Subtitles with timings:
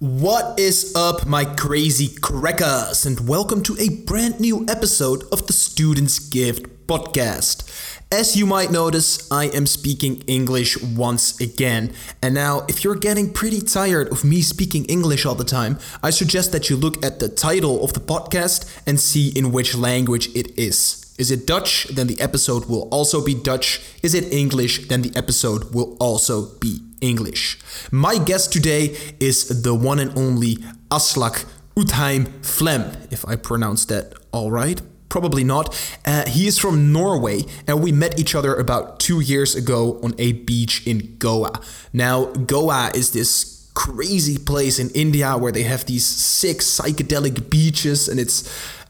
[0.00, 5.52] What is up, my crazy crackers, and welcome to a brand new episode of the
[5.52, 7.68] Students Gift podcast.
[8.12, 11.92] As you might notice, I am speaking English once again.
[12.22, 16.10] And now, if you're getting pretty tired of me speaking English all the time, I
[16.10, 20.28] suggest that you look at the title of the podcast and see in which language
[20.28, 21.12] it is.
[21.18, 21.88] Is it Dutch?
[21.88, 23.80] Then the episode will also be Dutch.
[24.04, 24.86] Is it English?
[24.86, 27.58] Then the episode will also be English.
[27.90, 30.56] My guest today is the one and only
[30.90, 31.44] Aslak
[31.76, 34.80] Utheim Flem, if I pronounced that all right.
[35.08, 35.74] Probably not.
[36.04, 40.14] Uh, he is from Norway, and we met each other about two years ago on
[40.18, 41.62] a beach in Goa.
[41.94, 48.08] Now, Goa is this crazy place in India where they have these sick psychedelic beaches,
[48.08, 48.42] and it's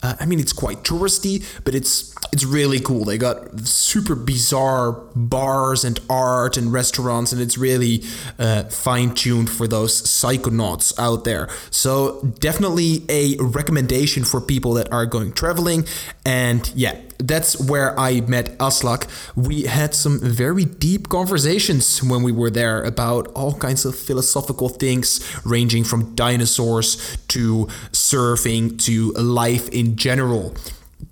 [0.02, 3.04] uh, I mean, it's quite touristy, but it's it's really cool.
[3.04, 8.04] They got super bizarre bars and art and restaurants, and it's really
[8.38, 11.48] uh, fine tuned for those psychonauts out there.
[11.70, 15.86] So definitely a recommendation for people that are going traveling.
[16.24, 19.08] And yeah, that's where I met Aslak.
[19.34, 24.68] We had some very deep conversations when we were there about all kinds of philosophical
[24.68, 30.54] things, ranging from dinosaurs to surfing to life in general.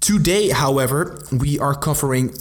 [0.01, 2.35] Today, however, we are covering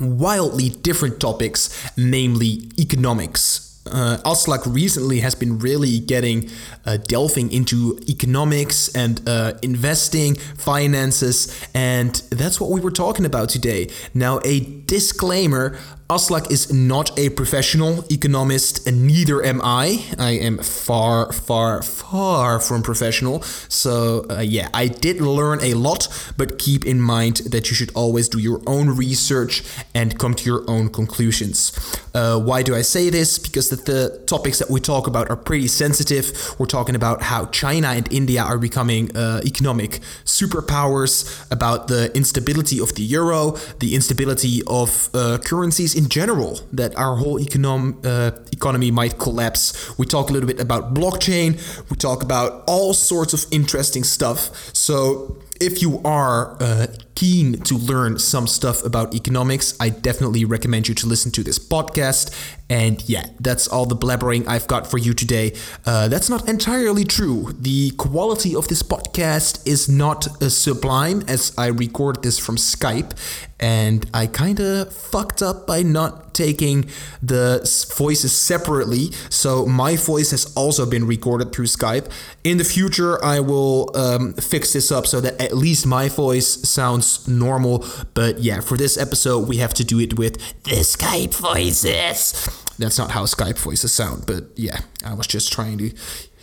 [0.00, 6.48] wildly different topics, namely economics uh, Aslak recently has been really getting
[6.86, 13.48] uh, delving into economics and uh, investing, finances, and that's what we were talking about
[13.48, 13.90] today.
[14.14, 15.78] Now, a disclaimer
[16.12, 20.04] Aslak is not a professional economist, and neither am I.
[20.18, 23.40] I am far, far, far from professional.
[23.70, 27.90] So, uh, yeah, I did learn a lot, but keep in mind that you should
[27.94, 29.62] always do your own research
[29.94, 31.72] and come to your own conclusions.
[32.14, 33.38] Uh, why do I say this?
[33.38, 36.54] Because the, the, topics that we talk about are pretty sensitive.
[36.58, 42.80] We're talking about how China and India are becoming uh, economic superpowers, about the instability
[42.80, 48.32] of the euro, the instability of uh, currencies in general that our whole econom- uh,
[48.50, 49.64] economy might collapse.
[49.98, 51.50] We talk a little bit about blockchain.
[51.90, 54.40] We talk about all sorts of interesting stuff.
[54.74, 60.88] So if you are uh, keen to learn some stuff about economics, I definitely recommend
[60.88, 62.34] you to listen to this podcast.
[62.72, 65.52] And yeah, that's all the blabbering I've got for you today.
[65.84, 67.52] Uh, that's not entirely true.
[67.52, 73.12] The quality of this podcast is not as sublime as I record this from Skype,
[73.60, 76.88] and I kind of fucked up by not taking
[77.22, 77.60] the
[77.94, 79.10] voices separately.
[79.28, 82.10] So my voice has also been recorded through Skype.
[82.42, 86.48] In the future, I will um, fix this up so that at least my voice
[86.66, 87.84] sounds normal.
[88.14, 92.61] But yeah, for this episode, we have to do it with the Skype voices.
[92.82, 95.92] That's not how Skype voices sound, but yeah, I was just trying to.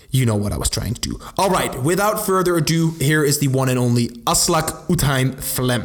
[0.09, 1.19] You know what I was trying to do.
[1.37, 5.83] All right, without further ado, here is the one and only Aslak Utheim Flem.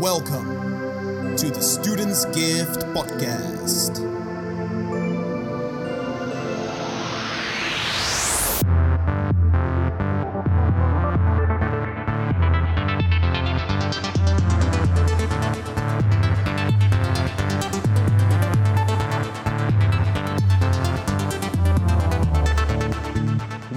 [0.00, 4.19] Welcome to the Students Gift Podcast.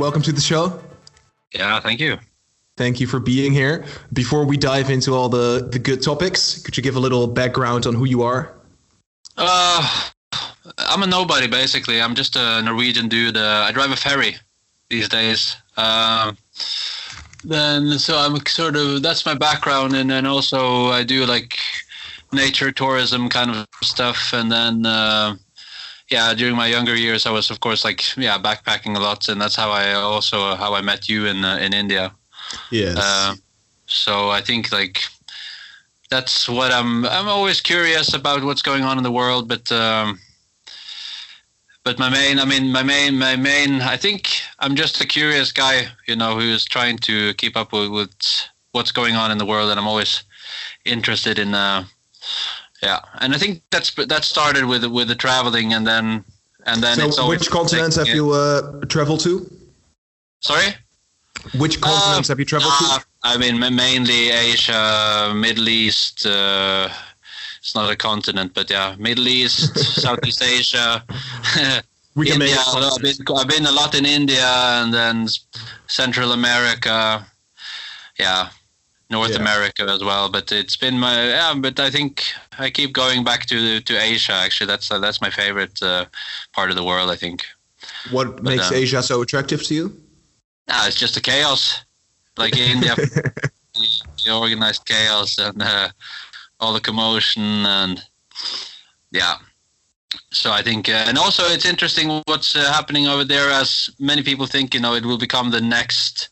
[0.03, 0.81] Welcome to the show.
[1.53, 2.17] Yeah, thank you.
[2.75, 3.85] Thank you for being here.
[4.11, 7.85] Before we dive into all the, the good topics, could you give a little background
[7.85, 8.53] on who you are?
[9.37, 10.09] Uh,
[10.77, 12.01] I'm a nobody, basically.
[12.01, 13.37] I'm just a Norwegian dude.
[13.37, 14.35] Uh, I drive a ferry
[14.89, 15.55] these days.
[15.77, 16.37] Um,
[17.45, 19.95] then, so I'm sort of, that's my background.
[19.95, 21.57] And then also I do like
[22.33, 24.33] nature tourism kind of stuff.
[24.33, 25.37] And then, uh,
[26.13, 29.41] yeah, during my younger years, I was of course like yeah backpacking a lot, and
[29.41, 32.13] that's how I also how I met you in uh, in India.
[32.71, 32.97] Yes.
[32.97, 33.35] Uh,
[33.87, 34.97] so I think like
[36.09, 37.05] that's what I'm.
[37.05, 40.19] I'm always curious about what's going on in the world, but um,
[41.83, 43.81] but my main, I mean, my main, my main.
[43.81, 44.21] I think
[44.59, 48.15] I'm just a curious guy, you know, who is trying to keep up with, with
[48.73, 50.23] what's going on in the world, and I'm always
[50.85, 51.55] interested in.
[51.55, 51.85] Uh,
[52.83, 56.23] yeah, and I think that's that started with with the traveling, and then
[56.65, 57.11] and then.
[57.11, 59.49] So, which continents have you uh, traveled to?
[60.41, 60.75] Sorry.
[61.57, 63.05] Which continents uh, have you traveled uh, to?
[63.23, 66.25] I mean, mainly Asia, Middle East.
[66.25, 66.89] Uh,
[67.59, 71.03] it's not a continent, but yeah, Middle East, Southeast Asia.
[72.15, 75.27] we can India, I've been, I've been a lot in India and then
[75.87, 77.25] Central America.
[78.19, 78.49] Yeah,
[79.17, 79.45] North Yeah.
[79.45, 80.25] America as well.
[80.29, 81.53] But it's been my yeah.
[81.65, 82.13] But I think
[82.65, 83.57] I keep going back to
[83.87, 84.35] to Asia.
[84.45, 86.05] Actually, that's uh, that's my favorite uh,
[86.55, 87.09] part of the world.
[87.15, 87.37] I think.
[88.11, 89.85] What makes um, Asia so attractive to you?
[90.69, 91.83] Ah, it's just the chaos,
[92.37, 92.95] like India,
[94.25, 95.89] the organized chaos and uh,
[96.59, 98.03] all the commotion and
[99.11, 99.35] yeah.
[100.31, 103.49] So I think, uh, and also it's interesting what's uh, happening over there.
[103.49, 106.29] As many people think, you know, it will become the next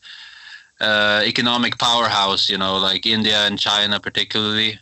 [0.82, 2.50] uh, economic powerhouse.
[2.50, 4.78] You know, like India and China, particularly.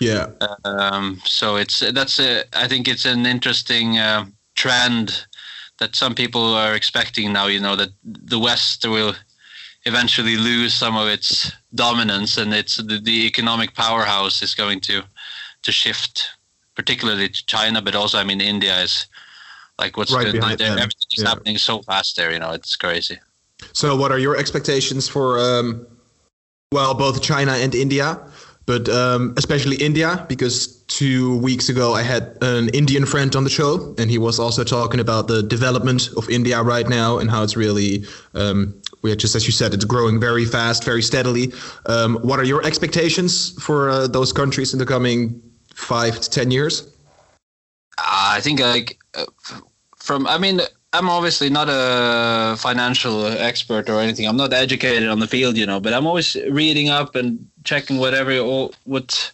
[0.00, 0.26] Yeah.
[0.64, 5.26] Um, so it's that's a, I think it's an interesting uh, trend
[5.78, 7.46] that some people are expecting now.
[7.48, 9.14] You know that the West will
[9.84, 15.02] eventually lose some of its dominance, and it's the, the economic powerhouse is going to
[15.62, 16.30] to shift,
[16.74, 19.06] particularly to China, but also I mean India is
[19.78, 20.78] like what's Right good, behind there- them.
[20.78, 21.28] everything is Yeah.
[21.28, 22.32] happening so fast there.
[22.32, 23.18] You know, it's crazy.
[23.72, 25.86] So, what are your expectations for, um,
[26.72, 28.20] well, both China and India,
[28.66, 30.24] but um, especially India?
[30.28, 34.38] Because two weeks ago I had an Indian friend on the show, and he was
[34.38, 38.04] also talking about the development of India right now and how it's really,
[38.34, 41.52] um, we just as you said, it's growing very fast, very steadily.
[41.86, 45.40] Um, what are your expectations for uh, those countries in the coming
[45.74, 46.86] five to ten years?
[47.98, 49.26] Uh, I think like uh,
[49.96, 50.60] from I mean
[50.92, 54.26] I'm obviously not a financial expert or anything.
[54.26, 57.98] I'm not educated on the field, you know, but I'm always reading up and checking
[57.98, 59.32] whatever all what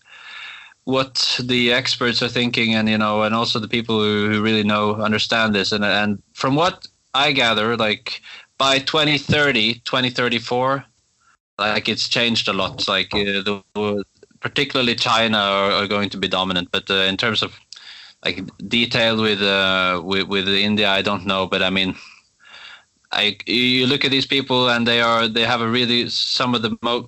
[0.84, 4.62] what the experts are thinking and you know and also the people who, who really
[4.62, 5.72] know understand this.
[5.72, 8.20] And and from what I gather like
[8.58, 10.84] by 2030 2034
[11.58, 12.86] like it's changed a lot.
[12.86, 14.04] Like uh, the
[14.40, 16.70] particularly China are, are going to be dominant.
[16.70, 17.58] But uh, in terms of
[18.26, 18.38] like
[18.68, 21.94] detailed with uh with, with India I don't know but I mean
[23.12, 26.62] I you look at these people and they are they have a really some of
[26.62, 27.06] the most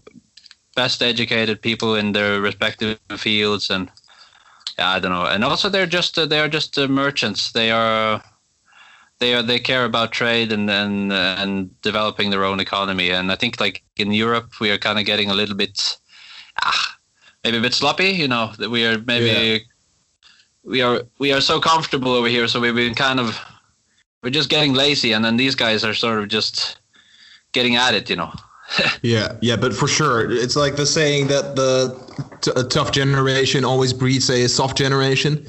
[0.75, 3.91] best educated people in their respective fields and
[4.79, 5.26] yeah, I don't know.
[5.26, 7.50] And also they're just uh, they are just uh, merchants.
[7.53, 8.23] They are
[9.19, 13.11] they are they care about trade and and uh, and developing their own economy.
[13.11, 15.99] And I think like in Europe we are kind of getting a little bit
[16.62, 16.97] ah,
[17.43, 19.67] maybe a bit sloppy you know that we are maybe
[20.69, 23.38] we are we are so comfortable over here so we've been kind of
[24.23, 26.79] we're just getting lazy and then these guys are sort of just
[27.53, 28.32] getting at it you know.
[29.03, 31.97] Yeah, yeah, but for sure, it's like the saying that the
[32.43, 35.47] t- a tough generation always breeds a soft generation,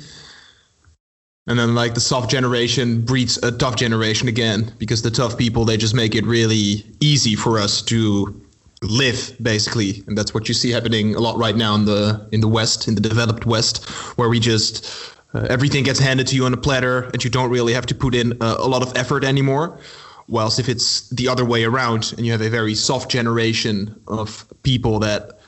[1.46, 5.66] and then like the soft generation breeds a tough generation again because the tough people
[5.66, 8.42] they just make it really easy for us to
[8.82, 12.42] live basically, and that's what you see happening a lot right now in the in
[12.42, 13.86] the West, in the developed West,
[14.18, 17.50] where we just uh, everything gets handed to you on a platter, and you don't
[17.50, 19.80] really have to put in uh, a lot of effort anymore.
[20.28, 24.46] Whilst if it's the other way around and you have a very soft generation of
[24.62, 25.40] people that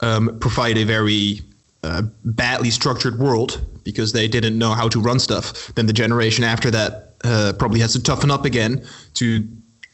[0.00, 1.40] um, provide a very
[1.82, 6.44] uh, badly structured world because they didn't know how to run stuff, then the generation
[6.44, 9.46] after that uh, probably has to toughen up again to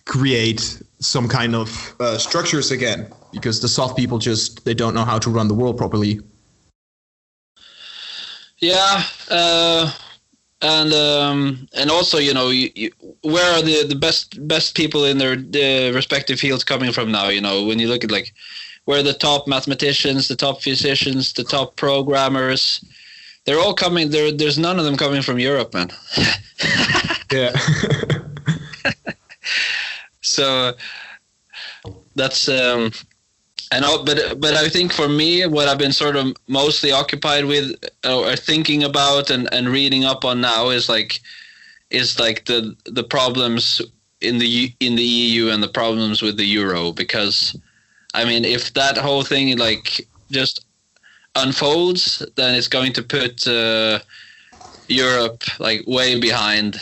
[0.04, 5.04] create some kind of uh, structures again because the soft people just they don't know
[5.04, 6.20] how to run the world properly.
[8.58, 9.92] Yeah, uh,
[10.62, 12.90] and um, and also you know you, you,
[13.22, 17.28] where are the, the best best people in their, their respective fields coming from now?
[17.28, 18.32] You know when you look at like
[18.84, 22.84] where are the top mathematicians, the top physicians, the top programmers,
[23.44, 24.10] they're all coming.
[24.10, 25.90] There there's none of them coming from Europe, man.
[27.34, 27.50] Yeah.
[30.34, 30.74] so
[32.14, 32.92] that's um
[33.74, 37.44] and all, but but I think for me what I've been sort of mostly occupied
[37.46, 37.74] with
[38.04, 41.20] or thinking about and, and reading up on now is like
[41.90, 43.80] is like the the problems
[44.20, 47.56] in the in the EU and the problems with the euro because
[48.14, 50.64] I mean if that whole thing like just
[51.34, 53.98] unfolds then it's going to put uh,
[54.88, 56.80] Europe like way behind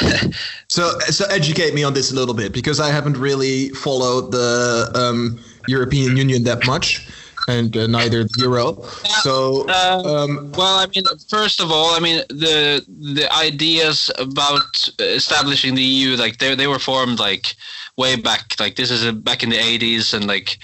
[0.68, 4.90] So, so educate me on this a little bit because I haven't really followed the
[4.94, 7.06] um, European Union that much,
[7.46, 8.82] and uh, neither the euro.
[9.22, 14.88] So, Uh, um, Well, I mean, first of all, I mean the the ideas about
[14.98, 17.54] establishing the EU, like they they were formed like
[17.98, 18.54] way back.
[18.58, 20.58] Like this is a, back in the '80s, and like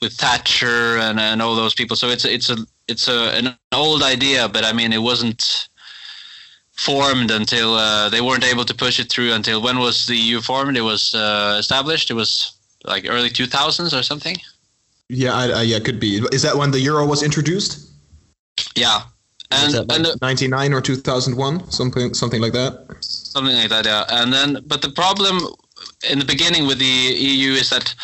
[0.00, 1.96] with Thatcher and, and all those people.
[1.96, 5.67] So it's it's a it's a an old idea, but I mean, it wasn't
[6.78, 10.40] formed until uh, they weren't able to push it through until when was the EU
[10.40, 10.76] formed?
[10.76, 12.10] It was uh, established.
[12.10, 12.52] It was
[12.84, 14.36] like early 2000s or something.
[15.08, 16.22] yeah, I, I, yeah, could be.
[16.32, 17.90] Is that when the euro was introduced?
[18.74, 19.02] Yeah,
[19.50, 22.86] and that and the, 99 or 2001, something, something like that.
[23.00, 25.38] something like that yeah and then but the problem
[26.10, 27.94] in the beginning with the eu is that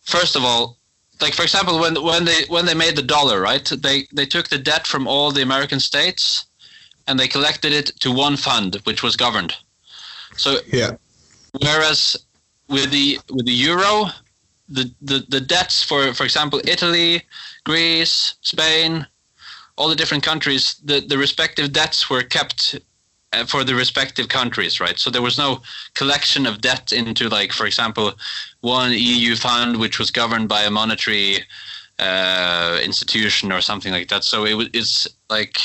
[0.00, 0.78] first of all
[1.22, 3.64] like for example, when when they when they made the dollar, right?
[3.64, 6.44] They they took the debt from all the American states,
[7.06, 9.54] and they collected it to one fund, which was governed.
[10.36, 10.96] So Yeah.
[11.60, 12.16] whereas
[12.68, 14.06] with the with the euro,
[14.68, 17.22] the, the, the debts for for example Italy,
[17.64, 19.06] Greece, Spain,
[19.76, 22.78] all the different countries, the, the respective debts were kept
[23.32, 24.98] uh, for the respective countries, right?
[24.98, 25.62] So there was no
[25.94, 28.14] collection of debt into like for example
[28.60, 31.44] one EU fund which was governed by a monetary
[31.98, 34.24] uh, institution or something like that.
[34.24, 35.58] So it was it's like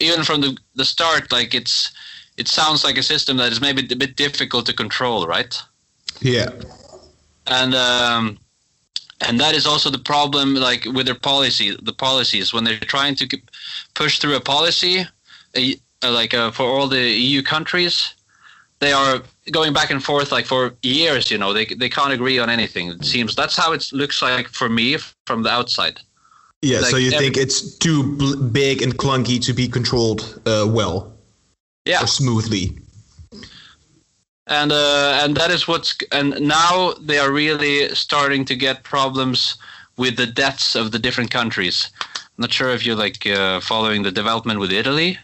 [0.00, 1.92] even from the the start, like it's
[2.36, 5.62] it sounds like a system that is maybe a bit difficult to control, right?
[6.20, 6.50] Yeah.
[7.46, 8.38] and um,
[9.20, 13.14] and that is also the problem like with their policy the policies when they're trying
[13.16, 13.26] to
[13.94, 15.04] push through a policy
[15.56, 18.14] a, uh, like uh, for all the EU countries
[18.78, 22.38] they are going back and forth like for years you know they, they can't agree
[22.38, 26.00] on anything it seems that's how it looks like for me from the outside
[26.62, 26.80] Yeah.
[26.80, 31.12] so you every- think it's too bl- big and clunky to be controlled uh, well
[31.86, 32.78] yeah or smoothly?
[34.46, 39.56] and uh, and that is what's and now they are really starting to get problems
[39.96, 41.90] with the debts of the different countries.
[42.14, 45.18] I'm not sure if you're like uh, following the development with Italy.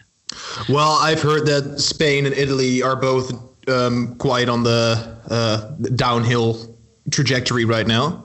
[0.69, 3.33] Well, I've heard that Spain and Italy are both
[3.67, 6.75] um, quite on the uh, downhill
[7.11, 8.23] trajectory right now,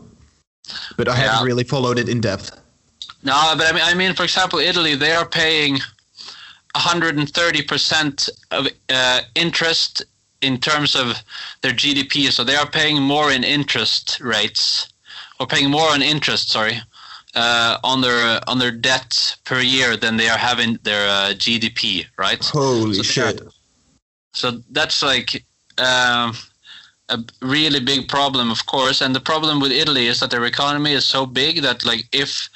[0.97, 2.62] but I haven't really followed it in depth.
[3.23, 5.75] No, but I mean, I mean, for example, Italy they are paying
[6.75, 10.03] 130 percent of uh, interest
[10.41, 11.15] in terms of
[11.63, 12.31] their GDP.
[12.31, 14.89] So they are paying more in interest rates,
[15.39, 16.51] or paying more on interest.
[16.51, 16.81] Sorry,
[17.35, 22.07] uh, on their on their debt per year than they are having their uh, GDP.
[22.19, 22.45] Right.
[22.45, 23.43] Holy So shit!
[24.33, 25.45] So that's like
[25.79, 26.35] um,
[27.09, 29.01] a really big problem, of course.
[29.01, 32.49] And the problem with Italy is that their economy is so big that, like, if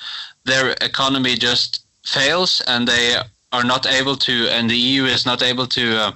[0.47, 3.17] their economy just fails and they
[3.53, 6.13] are not able to, and the EU is not able to uh,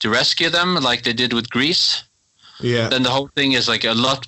[0.00, 2.04] to rescue them, like they did with Greece,
[2.60, 2.88] Yeah.
[2.88, 4.26] then the whole thing is like a lot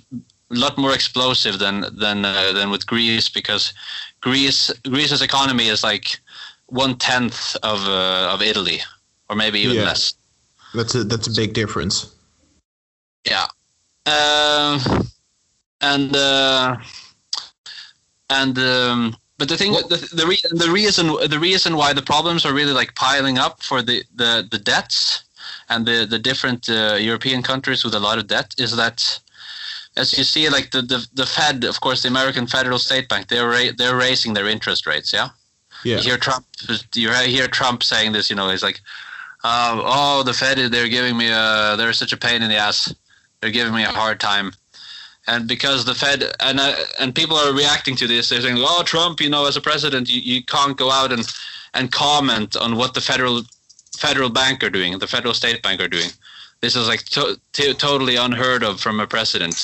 [0.50, 3.72] lot more explosive than than uh, than with Greece because
[4.20, 6.20] Greece Greece's economy is like
[6.66, 8.80] one tenth of uh, of Italy,
[9.28, 9.84] or maybe even Yeah.
[9.90, 10.14] less.
[10.74, 12.06] That's a that's a big difference.
[13.24, 13.46] Yeah.
[14.06, 14.80] Um,
[15.80, 16.76] and uh,
[18.30, 21.04] and um, but the thing, the the, re- the reason
[21.36, 25.24] the reason why the problems are really like piling up for the the, the debts
[25.70, 28.98] and the the different uh, European countries with a lot of debt is that.
[29.96, 33.26] As you see, like the, the, the Fed, of course, the American Federal State Bank,
[33.26, 35.12] they're ra- they're raising their interest rates.
[35.12, 35.30] Yeah,
[35.82, 35.96] Yeah.
[35.96, 36.46] you hear Trump.
[36.94, 38.30] You hear Trump saying this.
[38.30, 38.80] You know, he's like,
[39.42, 42.94] uh, "Oh, the Fed, they're giving me a, they're such a pain in the ass.
[43.40, 44.52] They're giving me a hard time."
[45.30, 48.82] And because the Fed and uh, and people are reacting to this, they're saying, "Oh,
[48.82, 51.24] Trump, you know, as a president, you, you can't go out and
[51.72, 53.42] and comment on what the federal
[53.96, 56.10] federal bank are doing, the federal state bank are doing.
[56.60, 59.56] This is like to, to, totally unheard of from a president,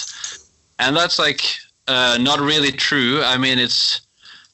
[0.79, 1.43] and that's like
[1.89, 3.23] uh, not really true.
[3.23, 4.03] I mean, it's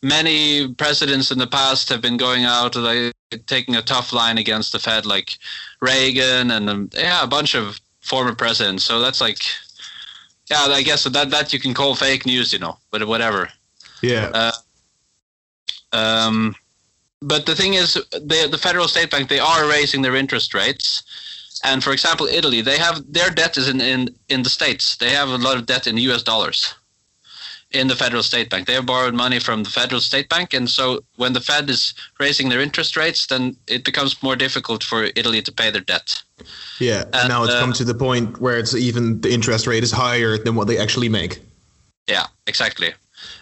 [0.02, 3.12] many presidents in the past have been going out like
[3.46, 5.36] taking a tough line against the Fed, like
[5.80, 8.84] Reagan and um, yeah, a bunch of former presidents.
[8.84, 9.42] So that's like,
[10.52, 13.48] yeah, I guess that that you can call fake news, you know, but whatever.
[14.02, 14.52] Yeah.
[15.92, 16.54] Um,
[17.20, 21.02] but the thing is, the the federal state bank they are raising their interest rates,
[21.64, 24.96] and for example, Italy they have their debt is in in in the states.
[24.96, 26.22] They have a lot of debt in U.S.
[26.22, 26.74] dollars.
[27.74, 30.68] In the federal state bank, they have borrowed money from the federal state bank, and
[30.68, 35.04] so when the Fed is raising their interest rates, then it becomes more difficult for
[35.16, 36.22] Italy to pay their debt.
[36.80, 37.04] yeah.
[37.12, 39.92] And now it's uh, come to the point where it's even the interest rate is
[39.92, 41.40] higher than what they actually make.
[42.08, 42.92] Yeah, exactly.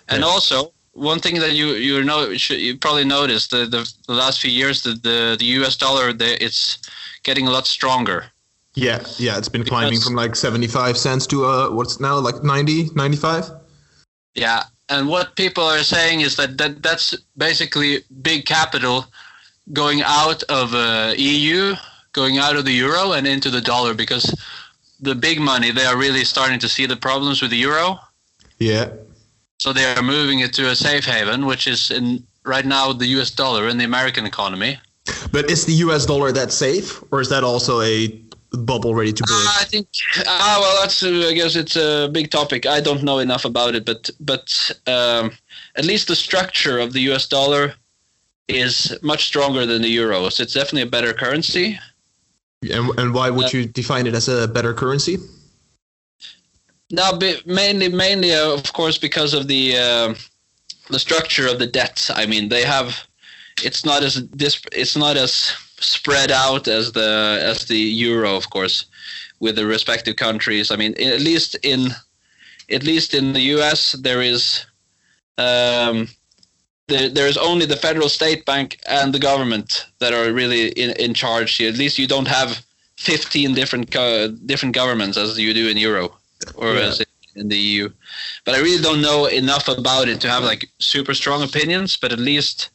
[0.09, 0.27] And Yeah.
[0.27, 4.41] also, one thing that you you know should, you probably noticed the, the the last
[4.41, 5.77] few years the the, the U.S.
[5.77, 6.79] dollar the, it's
[7.23, 8.27] getting a lot stronger.
[8.75, 9.03] Yeah.
[9.19, 9.39] Yeah.
[9.39, 13.51] It's been climbing from like 75 cents to uh what's now like 90, 95.
[14.35, 19.07] Yeah, and what people are saying is that, that that's basically big capital
[19.73, 21.75] going out of uh, EU,
[22.13, 24.35] going out of the euro and into the dollar because
[25.01, 27.99] the big money they are really starting to see the problems with the euro,
[28.59, 28.91] Yeah.
[29.59, 33.07] so they are moving it to a safe haven, which is in right now the
[33.19, 33.31] U.S.
[33.31, 34.79] dollar in the American economy.
[35.33, 38.09] But is the US dollar that safe, or is that also a
[38.53, 39.47] bubble ready to burst?
[39.47, 39.89] Uh, I think.
[40.27, 41.03] Ah, well, that's.
[41.03, 42.67] Uh, I guess it's a big topic.
[42.67, 45.33] I don't know enough about it, but but um,
[45.77, 47.27] at least the structure of the U.S.
[47.27, 47.75] dollar
[48.49, 50.29] is much stronger than the euro.
[50.29, 51.79] So it's definitely a better currency.
[52.63, 55.19] and, and why would uh, you define it as a better currency?
[56.91, 60.15] now, mainly, mainly, uh, of course, because of the uh,
[60.91, 62.11] the structure of the debt.
[62.15, 63.07] I mean, they have.
[63.63, 64.61] It's not as this.
[64.73, 68.87] It's not as spread out as the as the euro, of course,
[69.41, 70.71] with the respective countries.
[70.71, 71.89] I mean, at least in
[72.71, 74.65] at least in the U.S., there is
[75.39, 76.09] um,
[76.87, 80.91] there, there is only the federal state bank and the government that are really in,
[81.01, 81.71] in charge here.
[81.71, 82.65] At least you don't have
[82.99, 86.17] 15 different uh, different governments as you do in Euro
[86.57, 86.81] or yeah.
[86.81, 87.03] as
[87.35, 87.89] in the EU.
[88.45, 91.97] But I really don't know enough about it to have like super strong opinions.
[91.97, 92.71] But at least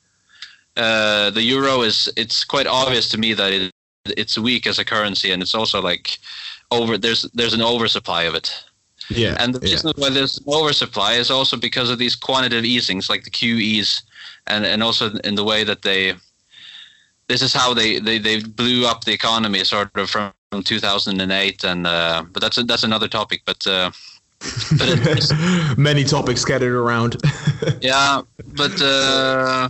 [0.77, 3.71] uh, the euro is it's quite obvious to me that it,
[4.17, 6.17] it's weak as a currency, and it's also like
[6.71, 8.63] over there's there's an oversupply of it.
[9.09, 9.35] Yeah.
[9.39, 10.03] And the reason yeah.
[10.03, 14.01] why there's an oversupply is also because of these quantitative easings, like the QEs,
[14.47, 16.13] and and also in the way that they.
[17.27, 21.63] This is how they, they, they blew up the economy, sort of from, from 2008,
[21.63, 23.41] and uh, but that's a, that's another topic.
[23.45, 23.89] But uh,
[24.77, 25.31] but
[25.77, 27.17] many topics scattered around.
[27.81, 28.21] yeah,
[28.55, 29.69] but uh,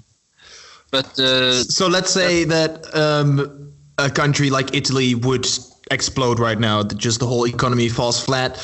[0.92, 5.48] but uh, so let's say that um, a country like Italy would
[5.92, 6.84] explode right now.
[6.84, 8.58] Just the whole economy falls flat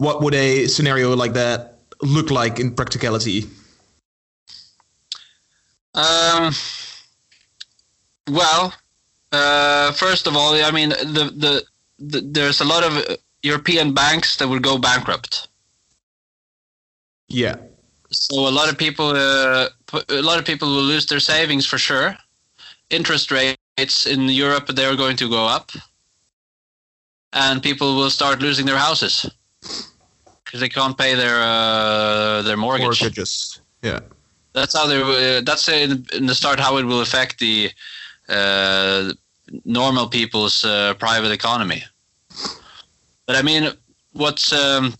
[0.00, 3.44] what would a scenario like that look like in practicality?
[5.94, 6.54] Um,
[8.30, 8.72] well,
[9.30, 11.64] uh, first of all, I mean, the, the,
[11.98, 15.48] the there's a lot of European banks that would go bankrupt.
[17.28, 17.56] Yeah.
[18.10, 21.78] So a lot of people, uh, a lot of people will lose their savings for
[21.78, 22.16] sure.
[22.90, 25.70] Interest rates in Europe they're going to go up,
[27.32, 29.30] and people will start losing their houses
[30.44, 33.00] because they can't pay their uh, their mortgage.
[33.00, 33.60] Mortgages.
[33.82, 34.00] Yeah.
[34.52, 35.00] That's how they.
[35.00, 37.70] Uh, that's in, in, the start how it will affect the
[38.28, 39.12] uh,
[39.64, 41.84] normal people's uh, private economy.
[43.26, 43.70] But I mean,
[44.12, 44.94] what's um,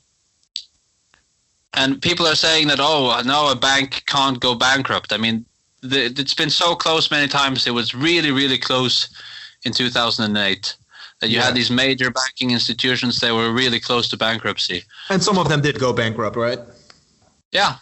[1.74, 5.12] and people are saying that oh no, a bank can't go bankrupt.
[5.12, 5.44] I mean,
[5.82, 7.66] the, it's been so close many times.
[7.66, 9.08] It was really really close
[9.64, 10.76] in 2008
[11.20, 11.44] that you yeah.
[11.44, 14.82] had these major banking institutions that were really close to bankruptcy.
[15.10, 16.58] And some of them did go bankrupt, right?
[17.52, 17.76] Yeah.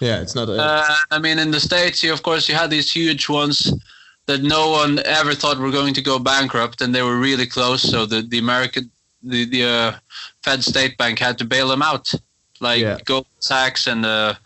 [0.00, 0.48] Yeah, it's not.
[0.48, 0.54] A...
[0.54, 3.72] Uh, I mean, in the states, you of course you had these huge ones
[4.26, 7.82] that no one ever thought were going to go bankrupt, and they were really close.
[7.82, 8.90] So the the American
[9.22, 9.92] the the uh,
[10.42, 12.12] Fed State Bank had to bail them out,
[12.62, 12.98] like yeah.
[13.04, 14.36] Goldman Sachs and the.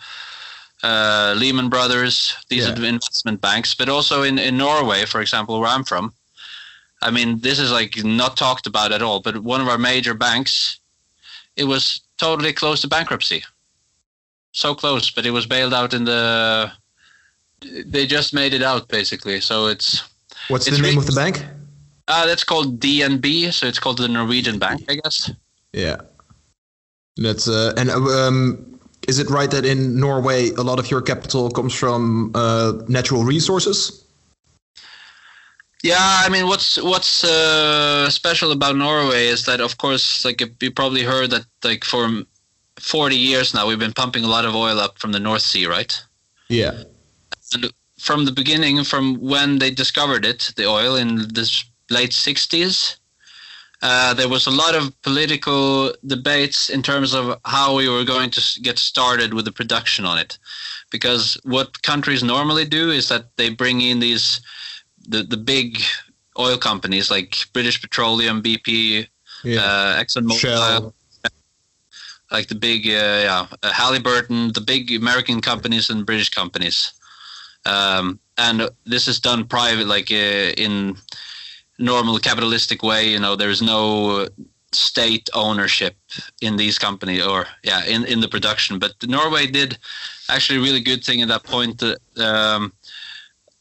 [0.82, 2.70] Uh, Lehman Brothers, these yeah.
[2.70, 6.12] are the investment banks, but also in, in Norway, for example, where I'm from,
[7.02, 9.20] I mean, this is like not talked about at all.
[9.20, 10.78] But one of our major banks,
[11.56, 13.44] it was totally close to bankruptcy.
[14.52, 16.72] So close, but it was bailed out in the.
[17.60, 19.40] They just made it out basically.
[19.40, 20.02] So it's.
[20.48, 21.44] What's it's the name of the bank?
[22.08, 23.52] Uh, that's called DNB.
[23.52, 25.30] So it's called the Norwegian Bank, I guess.
[25.72, 26.00] Yeah.
[27.16, 31.50] That's uh, and um, is it right that in Norway a lot of your capital
[31.50, 34.04] comes from uh, natural resources?
[35.82, 40.70] Yeah, I mean, what's what's uh, special about Norway is that, of course, like you
[40.70, 42.08] probably heard that, like for
[42.78, 45.66] forty years now, we've been pumping a lot of oil up from the North Sea,
[45.66, 46.02] right?
[46.48, 46.82] Yeah.
[47.52, 52.96] And from the beginning, from when they discovered it, the oil in the late '60s,
[53.86, 58.30] uh, there was a lot of political debates in terms of how we were going
[58.30, 60.38] to get started with the production on it,
[60.90, 64.40] because what countries normally do is that they bring in these
[65.08, 65.80] the the big
[66.36, 69.06] oil companies like British Petroleum, BP,
[69.44, 69.60] yeah.
[69.60, 70.92] uh, ExxonMobil,
[72.32, 76.92] like the big uh, yeah uh, Halliburton, the big American companies and British companies,
[77.64, 80.96] um, and this is done private, like uh, in
[81.78, 83.08] normal capitalistic way.
[83.08, 84.28] You know, there's no
[84.72, 85.96] state ownership
[86.42, 88.78] in these companies or yeah in in the production.
[88.78, 89.78] But Norway did
[90.28, 91.78] actually a really good thing at that point.
[91.78, 92.72] That, um,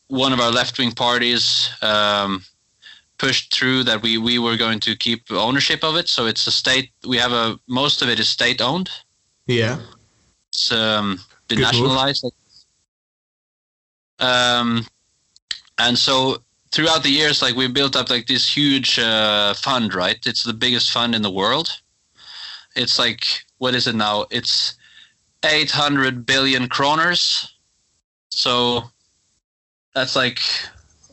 [0.08, 2.44] one of our left wing parties um,
[3.18, 6.08] pushed through that we, we were going to keep ownership of it.
[6.08, 6.92] So it's a state.
[7.08, 8.90] We have a most of it is state owned.
[9.48, 9.80] Yeah,
[10.50, 12.26] it's um, been Good nationalized.
[14.20, 14.86] Um,
[15.78, 16.42] and so
[16.76, 19.94] throughout the years, like we built up like this huge uh, fund.
[19.94, 21.70] Right, it's the biggest fund in the world.
[22.76, 23.26] It's like
[23.58, 24.26] what is it now?
[24.30, 24.76] It's
[25.46, 27.50] 800 billion kroners.
[28.30, 28.84] So
[29.94, 30.40] that's like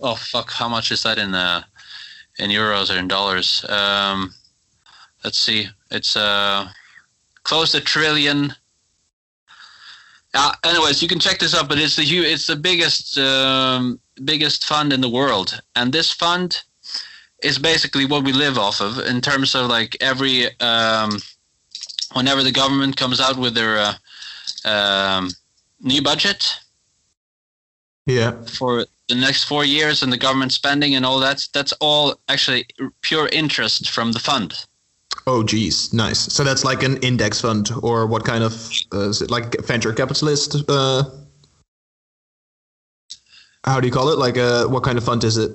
[0.03, 1.62] oh fuck how much is that in uh
[2.38, 4.35] in euros or in dollars um
[5.22, 6.68] let's see it's uh
[7.44, 8.53] close to trillion
[10.35, 14.64] uh, anyways you can check this up but it's the it's the biggest um, biggest
[14.64, 16.61] fund in the world and this fund
[17.42, 21.18] is basically what we live off of in terms of like every um
[22.14, 23.94] whenever the government comes out with their uh,
[24.68, 25.31] um,
[25.81, 26.59] new budget
[28.07, 28.33] Yeah.
[28.59, 32.66] for the next four years and the government spending and all that, that's all actually
[33.01, 34.55] pure interest from the fund.
[35.27, 36.18] Oh, geez, nice.
[36.18, 39.92] So that's like an index fund, or what kind of uh, is it like venture
[39.92, 40.68] capitalist?
[40.68, 41.05] Uh,
[43.64, 44.18] how do you call it?
[44.18, 45.53] Like, uh, what kind of fund is it?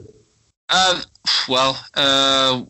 [0.69, 1.01] Uh,
[1.47, 2.63] well, uh,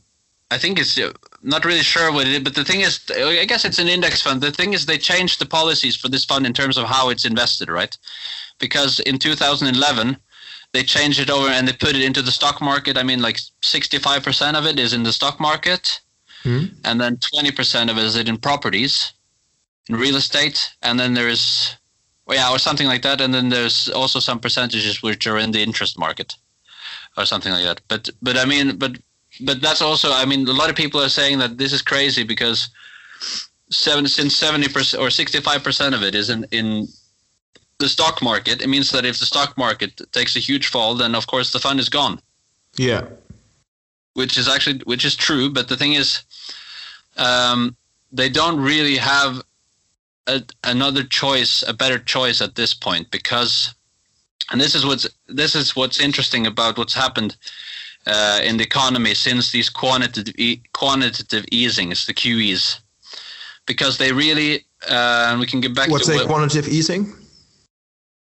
[0.51, 3.45] I think it's uh, not really sure what it is, but the thing is, I
[3.45, 4.41] guess it's an index fund.
[4.41, 7.25] The thing is, they changed the policies for this fund in terms of how it's
[7.25, 7.97] invested, right?
[8.59, 10.17] Because in 2011,
[10.73, 12.97] they changed it over and they put it into the stock market.
[12.97, 16.01] I mean, like 65% of it is in the stock market,
[16.43, 16.65] Hmm.
[16.83, 19.13] and then 20% of it is in properties,
[19.89, 21.76] in real estate, and then there's,
[22.27, 25.51] well, yeah, or something like that, and then there's also some percentages which are in
[25.51, 26.35] the interest market
[27.17, 27.81] or something like that.
[27.87, 28.97] But but I mean, but
[29.41, 32.23] but that's also I mean, a lot of people are saying that this is crazy
[32.23, 32.69] because
[33.71, 36.87] seven since seventy percent or sixty five percent of it is in in
[37.79, 38.61] the stock market.
[38.61, 41.59] It means that if the stock market takes a huge fall, then of course the
[41.59, 42.19] fund is gone,
[42.75, 43.03] Yeah.
[44.13, 45.49] which is actually which is true.
[45.49, 46.23] But the thing is,
[47.17, 47.75] um,
[48.11, 49.43] they don't really have
[50.27, 53.73] a, another choice, a better choice at this point because
[54.51, 57.35] and this is what's this is what's interesting about what's happened
[58.05, 62.79] uh, in the economy since these quantitative e- quantitative easings, the QEs,
[63.65, 67.13] because they really uh, and we can get back What's to a what, quantitative easing?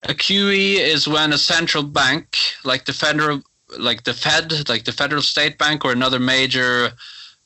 [0.03, 3.41] a QE is when a central bank, like the federal,
[3.77, 6.91] like the Fed, like the federal state bank, or another major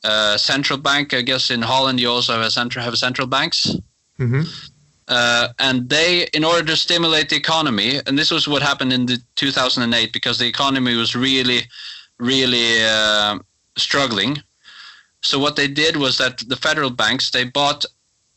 [0.04, 1.12] uh, central bank.
[1.14, 3.76] I guess in Holland you also have a central have central banks.
[4.20, 4.42] Mm-hmm.
[5.08, 9.06] Uh, and they, in order to stimulate the economy, and this was what happened in
[9.06, 11.62] the 2008 because the economy was really,
[12.18, 13.36] really uh,
[13.76, 14.40] struggling.
[15.22, 17.84] So what they did was that the federal banks they bought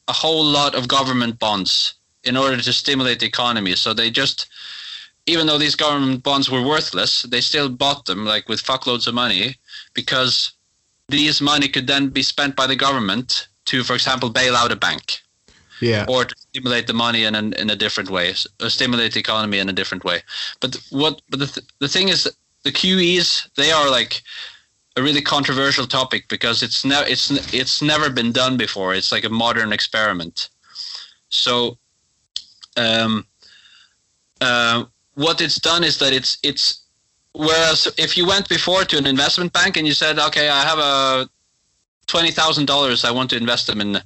[0.08, 1.93] a whole lot of government bonds
[2.24, 3.76] in order to stimulate the economy.
[3.76, 4.48] So they just,
[5.28, 9.13] even though these government bonds were worthless, they still bought them like with fuckloads of
[9.13, 9.58] money
[9.93, 10.54] because
[11.08, 14.76] these money could then be spent by the government to, for example, bail out a
[14.76, 15.22] bank
[15.84, 16.06] Yeah.
[16.08, 19.60] or to stimulate the money in, an, in a different way, or stimulate the economy
[19.60, 20.22] in a different way.
[20.60, 21.22] But what?
[21.30, 22.30] But the, th- the thing is,
[22.63, 24.22] the QEs they are like
[24.96, 28.93] a really controversial topic because it's ne- it's it's never been done before.
[28.93, 30.50] It's like a modern experiment.
[31.30, 31.78] So,
[32.78, 33.26] um,
[34.39, 36.84] uh, what it's done is that it's it's
[37.34, 40.80] whereas if you went before to an investment bank and you said, okay, I have
[40.80, 41.30] a
[42.08, 44.00] twenty thousand dollars, I want to invest them in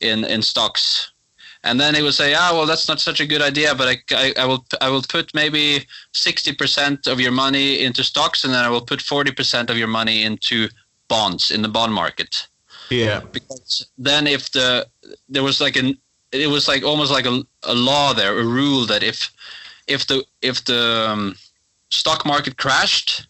[0.00, 1.11] in in stocks
[1.64, 3.96] and then he would say ah well that's not such a good idea but i,
[4.24, 8.64] I, I will i will put maybe 60% of your money into stocks and then
[8.64, 10.68] i will put 40% of your money into
[11.08, 12.48] bonds in the bond market
[12.90, 13.20] Yeah.
[13.32, 14.86] because then if the
[15.28, 15.96] there was like an
[16.32, 19.30] it was like almost like a, a law there a rule that if
[19.86, 21.34] if the if the um,
[21.90, 23.26] stock market crashed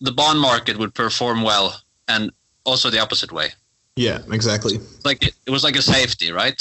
[0.00, 1.68] the bond market would perform well
[2.08, 2.32] and
[2.64, 3.48] also the opposite way
[3.96, 4.18] Yeah.
[4.32, 4.80] Exactly.
[5.04, 6.60] like it, it was like a safety, right?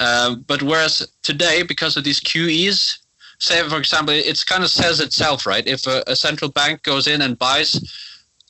[0.00, 2.98] Uh, but whereas today, because of these QEs,
[3.38, 5.66] say for example, it kind of says itself, right?
[5.66, 7.78] If a, a central bank goes in and buys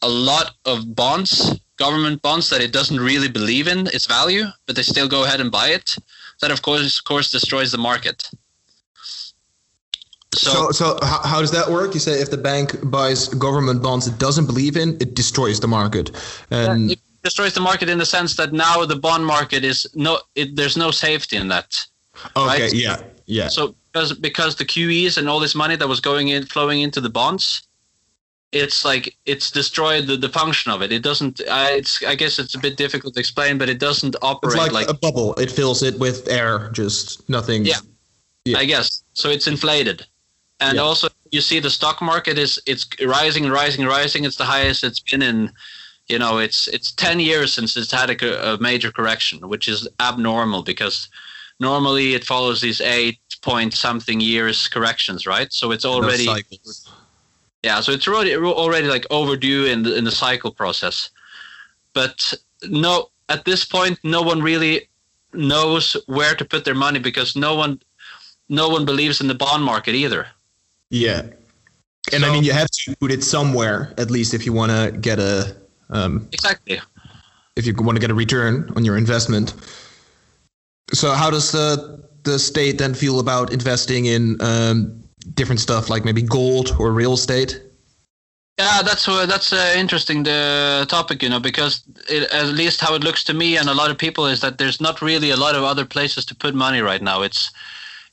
[0.03, 4.77] a lot of bonds, government bonds that it doesn't really believe in its value, but
[4.77, 5.97] they still go ahead and buy it,
[6.41, 8.31] that of course, of course, destroys the market.
[10.33, 11.95] So, So, so how, how does that work?
[11.95, 15.67] You say if the bank buys government bonds it doesn't believe in, it destroys the
[15.67, 16.13] market.
[16.51, 20.21] And it destroys the market in the sense that now the bond market is no,
[20.35, 21.77] it, there's no safety in that.
[22.37, 22.73] okay, right?
[22.73, 26.45] yeah, yeah, So because because the QEs and all this money that was going in
[26.47, 27.63] flowing into the bonds,
[28.53, 30.93] it's like it's destroyed the, the function of it.
[30.93, 31.41] It doesn't.
[31.51, 34.73] I it's I guess it's a bit difficult to explain, but it doesn't operate like,
[34.73, 35.35] like, a bubble.
[35.35, 37.65] It fills it with air, just nothing.
[37.65, 37.79] Yeah.
[38.45, 38.59] yeah.
[38.59, 39.29] I guess so.
[39.31, 40.07] It's inflated,
[40.59, 40.83] and Yeah.
[40.83, 44.25] also you see the stock market is it's rising rising rising.
[44.25, 45.53] It's the highest it's been in.
[46.11, 49.89] You know, it's it's ten years since it's had a, a major correction, which is
[50.01, 51.09] abnormal because
[51.61, 55.53] normally it follows these eight point something years corrections, right?
[55.53, 56.29] So it's already.
[57.63, 61.11] Yeah, so it's already already like overdue in the in the cycle process.
[61.93, 64.89] But no, at this point, no one really
[65.33, 67.81] knows where to put their money because no one
[68.49, 70.27] no one believes in the bond market either.
[70.89, 71.23] Yeah,
[72.13, 74.99] and I mean you have to put it somewhere at least if you want to
[74.99, 75.60] get a
[75.91, 76.81] um, Exactly.
[77.57, 79.55] if you want to get a return on your investment.
[80.93, 85.03] So how does the the state then feel about investing in um,
[85.35, 87.61] different stuff like maybe gold or real estate?
[88.59, 92.95] Yeah, that's uh, that's uh, interesting the topic, you know, because it, at least how
[92.95, 95.37] it looks to me and a lot of people is that there's not really a
[95.37, 97.23] lot of other places to put money right now.
[97.23, 97.51] It's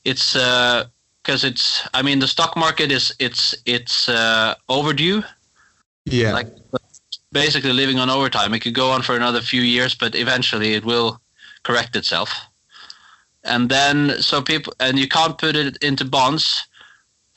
[0.06, 5.22] it's because uh, it's I mean the stock market is it's it's uh, overdue.
[6.06, 6.32] Yeah.
[6.32, 6.48] Like
[7.32, 8.54] basically living on overtime.
[8.54, 11.20] It could go on for another few years, but eventually it will
[11.62, 12.30] correct itself.
[13.44, 16.68] And then so people and you can't put it into bonds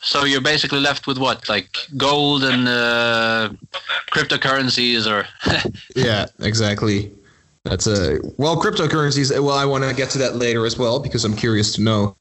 [0.01, 3.49] so you're basically left with what, like gold and uh,
[4.11, 5.27] cryptocurrencies, or
[5.95, 7.11] yeah, exactly.
[7.63, 9.31] That's a well, cryptocurrencies.
[9.31, 12.17] Well, I want to get to that later as well because I'm curious to know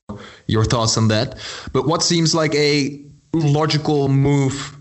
[0.47, 1.39] your thoughts on that.
[1.73, 3.03] But what seems like a
[3.33, 4.77] logical move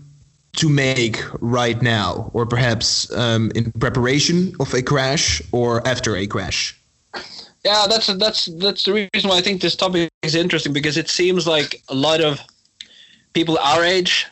[0.60, 6.26] to make right now, or perhaps um, in preparation of a crash or after a
[6.26, 6.78] crash?
[7.64, 11.08] Yeah, that's that's that's the reason why I think this topic is interesting because it
[11.08, 12.40] seems like a lot of
[13.32, 14.26] people our age.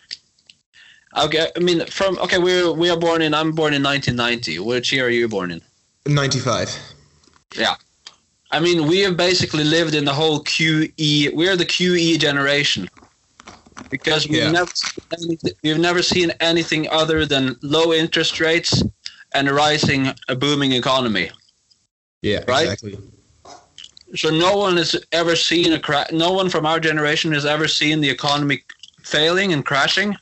[1.17, 3.35] Okay, I mean, from okay, we we are born in.
[3.35, 4.59] I'm born in 1990.
[4.61, 5.61] Which year are you born in?
[6.07, 6.79] 95.
[7.57, 7.75] Yeah,
[8.51, 11.35] I mean, we have basically lived in the whole QE.
[11.35, 12.89] We're the QE generation
[13.91, 14.51] because we've yeah.
[14.51, 14.73] never
[15.63, 18.83] we've never seen anything other than low interest rates
[19.33, 21.31] and a rising, a booming economy.
[22.23, 22.73] Yeah, right?
[22.73, 22.99] exactly.
[24.17, 26.11] So no one has ever seen a crash.
[26.13, 28.63] No one from our generation has ever seen the economy
[29.03, 30.17] failing and crashing.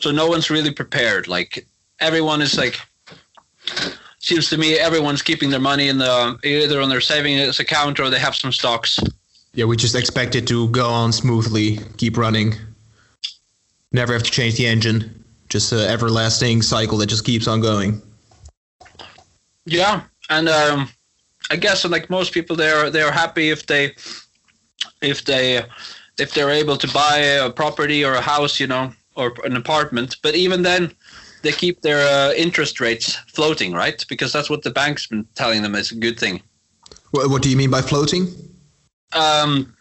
[0.00, 1.28] So no one's really prepared.
[1.28, 1.66] Like
[2.00, 2.80] everyone is like
[4.18, 8.10] seems to me everyone's keeping their money in the either on their savings account or
[8.10, 8.98] they have some stocks.
[9.54, 12.54] Yeah, we just expect it to go on smoothly, keep running.
[13.92, 15.24] Never have to change the engine.
[15.48, 18.02] Just an everlasting cycle that just keeps on going.
[19.64, 20.88] Yeah, and um,
[21.50, 23.94] I guess like most people, they're they're happy if they
[25.02, 25.64] if they
[26.18, 30.16] if they're able to buy a property or a house, you know, or an apartment.
[30.22, 30.92] But even then,
[31.42, 34.04] they keep their uh, interest rates floating, right?
[34.08, 36.42] Because that's what the bank's been telling them is a good thing.
[37.10, 38.28] What, what do you mean by floating?
[39.12, 39.75] Um,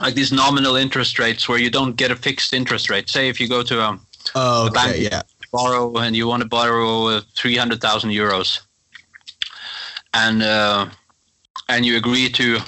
[0.00, 3.08] like these nominal interest rates where you don't get a fixed interest rate.
[3.08, 3.98] Say if you go to a,
[4.34, 5.22] oh, okay, a bank yeah.
[5.52, 8.60] borrow and you want to borrow uh, 300,000 euros
[10.14, 10.86] and uh,
[11.68, 12.58] and you agree to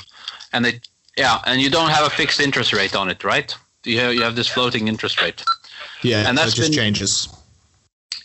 [0.52, 0.80] and they
[1.16, 3.54] yeah, and you don't have a fixed interest rate on it, right?
[3.84, 5.42] You have, you have this floating interest rate.
[6.02, 7.28] Yeah, and that just been, changes.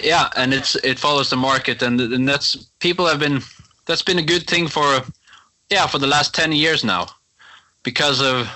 [0.02, 3.42] Yeah, and it's it follows the market, and and that's people have been
[3.86, 5.02] that's been a good thing for
[5.70, 7.08] yeah for the last ten years now,
[7.84, 8.50] because of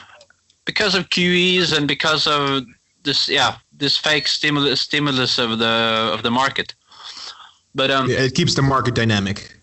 [0.66, 2.66] because of QEs and because of
[3.04, 6.74] this yeah this fake stimulus stimulus of the of the market.
[7.74, 9.58] But um, yeah, it keeps the market dynamic.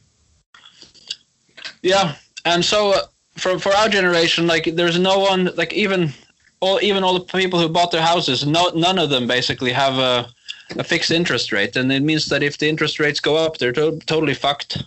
[1.82, 3.02] Yeah, and so uh,
[3.36, 6.12] for for our generation, like there's no one like even
[6.60, 9.98] all even all the people who bought their houses, no none of them basically have
[9.98, 10.28] a
[10.78, 13.72] a fixed interest rate, and it means that if the interest rates go up, they're
[13.72, 14.84] to- totally fucked.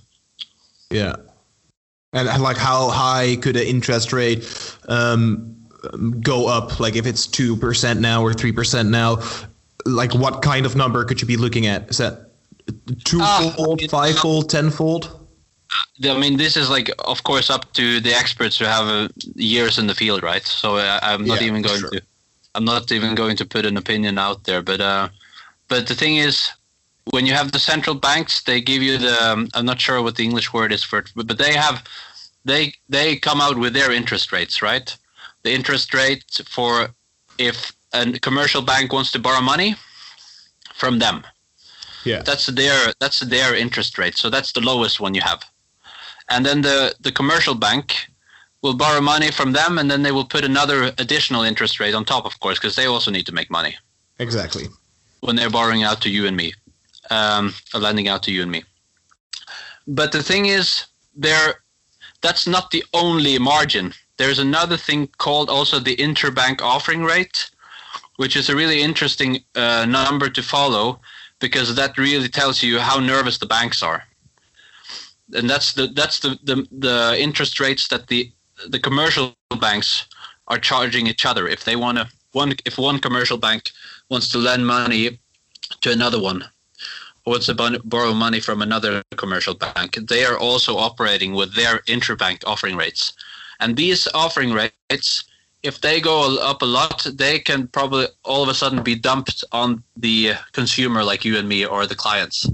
[0.90, 1.16] Yeah,
[2.14, 5.56] and like how high could an interest rate um,
[6.22, 6.80] go up?
[6.80, 9.22] Like if it's two percent now or three percent now,
[9.86, 11.90] like what kind of number could you be looking at?
[11.90, 12.32] Is that
[13.04, 15.28] two-fold, uh, five-fold, ten-fold?
[16.04, 19.78] I mean, this is like, of course, up to the experts who have uh, years
[19.78, 20.46] in the field, right?
[20.46, 21.90] So uh, I, am not yeah, even going sure.
[21.92, 22.02] to,
[22.56, 24.62] I'm not even going to put an opinion out there.
[24.62, 25.10] But, uh,
[25.68, 26.52] but the thing is,
[27.12, 30.16] when you have the central banks, they give you the, um, I'm not sure what
[30.16, 31.84] the English word is for it, but, but they have,
[32.46, 34.96] they they come out with their interest rates, right?
[35.46, 36.72] The interest rate for
[37.38, 39.76] if a commercial bank wants to borrow money
[40.74, 41.18] from them.
[42.04, 42.22] Yeah.
[42.28, 44.18] That's their that's their interest rate.
[44.18, 45.42] So that's the lowest one you have
[46.30, 48.08] and then the the commercial bank
[48.62, 52.04] will borrow money from them, and then they will put another additional interest rate on
[52.04, 53.78] top, of course, because they also need to make money.
[54.18, 54.66] Exactly.
[55.20, 56.54] When they're borrowing out to you and me,
[57.12, 58.64] um, lending out to you and me.
[59.88, 61.62] But the thing is, there,
[62.22, 63.94] that's not the only margin.
[64.18, 67.50] There's another thing called also the interbank offering rate,
[68.18, 71.00] which is a really interesting uh, number to follow
[71.40, 74.04] because that really tells you how nervous the banks are.
[75.34, 78.32] And that's the that's the, the the interest rates that the
[78.70, 80.06] the commercial banks
[80.48, 81.48] are charging each other.
[81.48, 83.72] If they want to one if one commercial bank
[84.10, 85.20] wants to lend money
[85.82, 86.44] to another one
[87.26, 91.80] or wants to borrow money from another commercial bank they are also operating with their
[91.88, 93.14] interbank offering rates
[93.60, 95.24] and these offering rates
[95.64, 99.44] if they go up a lot they can probably all of a sudden be dumped
[99.52, 102.48] on the consumer like you and me or the clients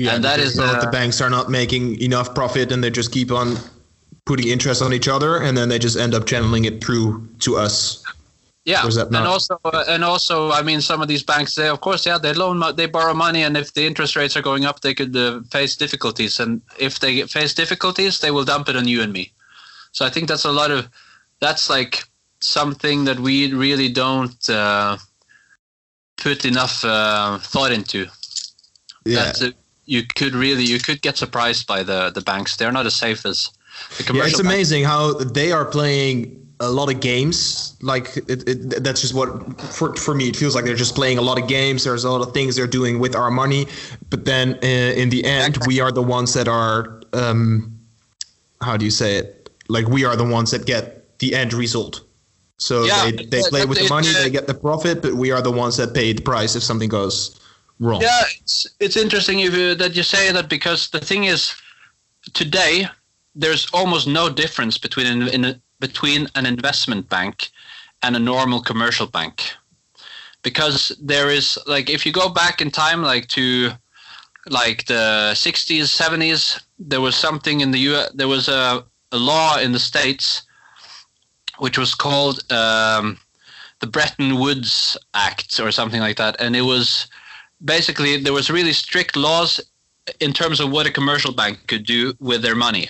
[0.00, 3.12] yeah, and that is uh, the banks are not making enough profit, and they just
[3.12, 3.56] keep on
[4.24, 7.56] putting interest on each other, and then they just end up channeling it through to
[7.56, 8.02] us.
[8.64, 11.54] Yeah, Or is that and also, uh, and also, I mean, some of these banks,
[11.54, 14.42] they of course, yeah, they loan, they borrow money, and if the interest rates are
[14.42, 18.68] going up, they could uh, face difficulties, and if they face difficulties, they will dump
[18.68, 19.32] it on you and me.
[19.92, 20.88] So I think that's a lot of,
[21.40, 22.04] that's like
[22.40, 24.96] something that we really don't uh,
[26.16, 28.06] put enough uh, thought into.
[29.04, 29.24] Yeah.
[29.24, 29.50] That uh,
[29.86, 32.56] you could really, you could get surprised by the the banks.
[32.56, 33.50] They're not as safe as
[33.96, 34.26] the Yeah, commercial.
[34.28, 34.54] it's banks.
[34.54, 37.76] amazing how they are playing a lot of games.
[37.80, 41.18] Like it, it, that's just what for for me it feels like they're just playing
[41.18, 41.84] a lot of games.
[41.84, 43.66] There's a lot of things they're doing with our money,
[44.10, 44.66] but then uh,
[45.02, 47.72] in the end, we are the ones that are um,
[48.60, 49.39] how do you say it?
[49.70, 52.02] Like we are the ones that get the end result.
[52.58, 55.40] So Yeah, they, they play with the money, they get the profit, but we are
[55.40, 57.40] the ones that pay the price if something goes
[57.78, 58.02] wrong.
[58.02, 61.54] Yeah, it's it's interesting if you, that you say that because the thing is,
[62.34, 62.86] today
[63.34, 67.48] there's almost no difference between an, in between an investment bank
[68.02, 69.54] and a normal commercial bank,
[70.42, 73.70] because there is like if you go back in time, like to
[74.48, 78.02] like the 60s, 70s, there was something in the U.
[78.14, 80.42] There was a, a law in the states
[81.58, 83.18] which was called um,
[83.80, 87.06] the Bretton Woods Act or something like that, and it was
[87.64, 89.60] basically there was really strict laws
[90.20, 92.88] in terms of what a commercial bank could do with their money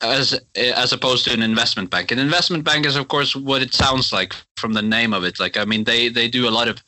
[0.00, 2.10] as as opposed to an investment bank.
[2.12, 5.40] An investment bank is of course what it sounds like from the name of it.
[5.40, 6.82] Like i mean they they do a lot of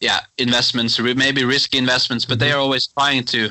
[0.00, 3.50] yeah investments maybe risky investments but they are always trying to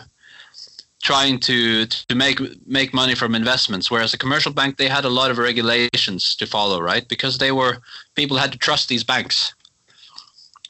[1.03, 5.09] trying to to make make money from investments whereas a commercial bank they had a
[5.09, 7.07] lot of regulations to follow right?
[7.07, 7.79] Because they were
[8.15, 9.53] people had to trust these banks.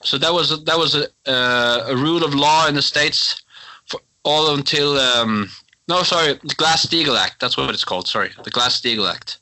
[0.04, 3.42] So that was that was a, uh, a rule of law in the states
[3.88, 5.50] for all until um,
[5.88, 7.40] no sorry the Glass Steagall Act.
[7.40, 8.08] That's what it's called.
[8.08, 9.40] Sorry the Glass Steagall Act.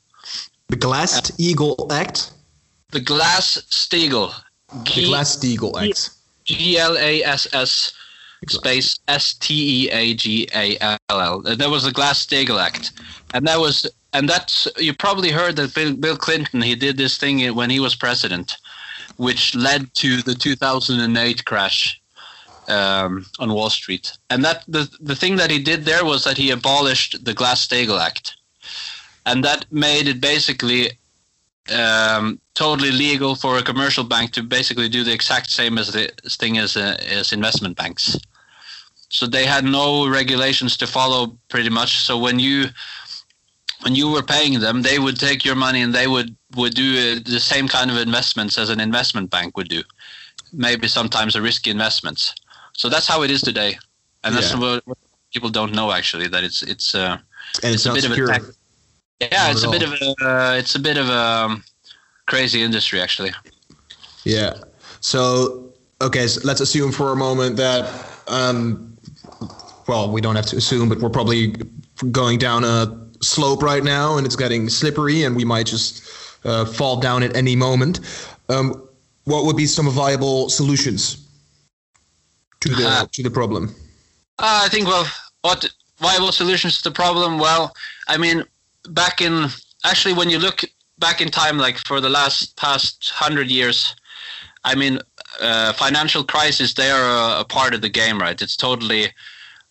[0.68, 2.32] The Glass Steagall Act.
[2.90, 4.32] the Glass Steagall
[4.84, 6.10] The Glass Steagall Act.
[6.44, 7.92] G L A S S
[8.48, 11.40] space S T E A G A L L.
[11.42, 12.92] That was the Glass Steagall Act,
[13.34, 17.18] and that was and that's you probably heard that Bill, Bill Clinton he did this
[17.18, 18.56] thing when he was president,
[19.16, 22.00] which led to the 2008 crash
[22.68, 24.12] um, on Wall Street.
[24.30, 27.66] And that the the thing that he did there was that he abolished the Glass
[27.66, 28.36] Steagall Act,
[29.24, 30.92] and that made it basically
[31.70, 36.10] um, totally legal for a commercial bank to basically do the exact same as the
[36.38, 38.16] thing as uh, as investment banks.
[39.08, 41.98] So they had no regulations to follow, pretty much.
[42.04, 42.66] So when you
[43.82, 47.16] when you were paying them, they would take your money and they would would do
[47.16, 49.82] uh, the same kind of investments as an investment bank would do.
[50.52, 52.34] Maybe sometimes a risky investments.
[52.72, 53.78] So that's how it is today,
[54.22, 54.60] and that's Yeah.
[54.60, 54.84] what,
[55.32, 56.94] people don't know actually that it's it's.
[56.94, 57.18] Uh,
[57.62, 58.58] And it's, It's a bit of a tax-
[59.20, 61.56] yeah, Not it's a bit of a uh, it's a bit of a
[62.26, 63.32] crazy industry actually.
[64.24, 64.54] Yeah.
[65.00, 67.88] So okay, so let's assume for a moment that
[68.28, 68.96] um,
[69.86, 71.54] well, we don't have to assume, but we're probably
[72.10, 76.02] going down a slope right now, and it's getting slippery, and we might just
[76.44, 78.00] uh, fall down at any moment.
[78.48, 78.88] Um,
[79.24, 81.26] what would be some viable solutions
[82.60, 83.74] to the Uh, to the problem?
[84.38, 85.06] Uh, I think well,
[85.42, 87.38] what viable solutions to the problem?
[87.38, 87.74] Well,
[88.08, 88.44] I mean,
[88.86, 89.48] back in
[89.84, 90.62] actually when you look
[90.98, 93.94] back in time, like for the last past hundred years,
[94.64, 94.98] I mean,
[95.40, 98.40] uh, financial crisis they are a, a part of the game, right?
[98.40, 99.08] It's totally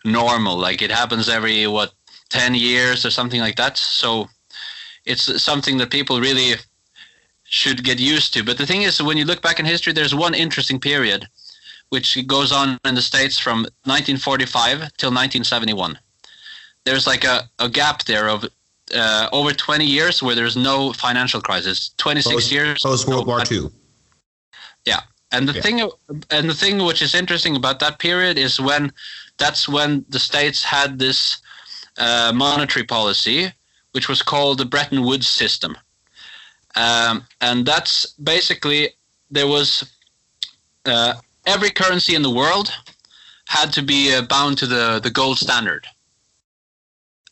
[0.04, 0.58] normal.
[0.58, 1.94] Like it happens every what
[2.30, 3.78] ten years or something like that.
[3.78, 4.30] So
[5.06, 6.56] it's something that people really
[7.44, 8.44] should get used to.
[8.44, 11.28] But the thing is, when you look back in history, there's one interesting period
[11.90, 15.98] which goes on in the states from 1945 till 1971.
[16.84, 18.46] There's like a, a gap there of
[18.94, 21.92] uh, over 20 years where there's no financial crisis.
[21.98, 22.82] 26 Post- years.
[22.84, 23.70] Post World no War II.
[25.36, 25.62] and the Yeah.
[25.62, 25.92] thing,
[26.32, 28.94] and the thing which is interesting about that period is when
[29.38, 31.38] that's when the states had this
[31.98, 33.52] uh, monetary policy,
[33.92, 35.78] which was called the Bretton Woods system,
[36.76, 38.92] um, and that's basically
[39.30, 39.84] there was
[40.86, 42.72] uh, every currency in the world
[43.48, 45.86] had to be uh, bound to the the gold standard,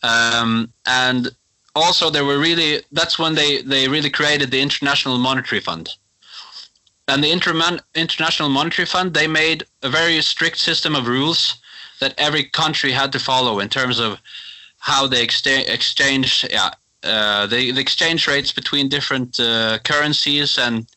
[0.01, 1.29] um, and
[1.75, 5.89] also there were really that's when they they really created the International Monetary Fund.
[7.07, 11.55] And the Interman- International Monetary Fund they made a very strict system of rules
[11.99, 14.19] that every country had to follow in terms of
[14.79, 16.71] how they exta- exchange yeah
[17.03, 20.87] uh, the, the exchange rates between different uh, currencies and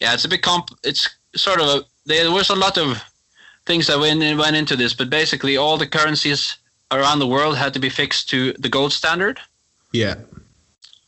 [0.00, 3.02] yeah it's a bit comp it's sort of a there was a lot of
[3.66, 6.56] things that went, went into this but basically all the currencies
[6.92, 9.40] around the world had to be fixed to the gold standard
[9.92, 10.14] Yeah.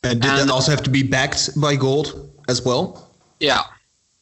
[0.03, 3.11] And did And- that also have to be backed by gold as well?
[3.41, 3.63] Yeah.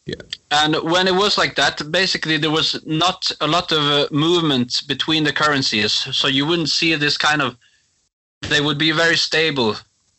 [0.06, 0.22] Yeah.
[0.50, 4.82] And when it was like that, basically there was not a lot of uh, movement
[4.86, 7.56] between the currencies, so you wouldn't see this kind of.
[8.42, 9.70] They would be very stable,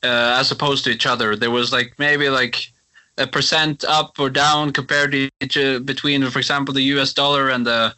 [0.03, 1.35] uh, as opposed to each other.
[1.37, 2.69] There was like maybe like
[3.17, 7.13] a percent up or down compared to each, uh, between, for example, the U.S.
[7.13, 7.95] dollar and the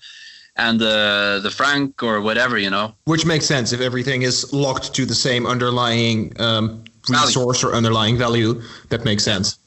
[0.59, 2.93] and the the franc or whatever, you know.
[3.05, 8.17] Which makes sense if everything is locked to the same underlying um, resource or underlying
[8.17, 8.61] value.
[8.89, 9.57] That makes sense.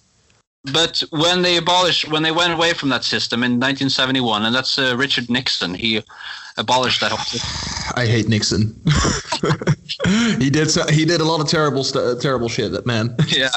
[0.72, 4.78] But when they abolished, when they went away from that system in 1971, and that's
[4.78, 6.02] uh, Richard Nixon, he
[6.56, 7.92] abolished that whole system.
[7.96, 8.80] I hate Nixon.
[10.38, 12.70] he did so, he did a lot of terrible st- terrible shit.
[12.70, 13.16] That man.
[13.26, 13.48] yeah,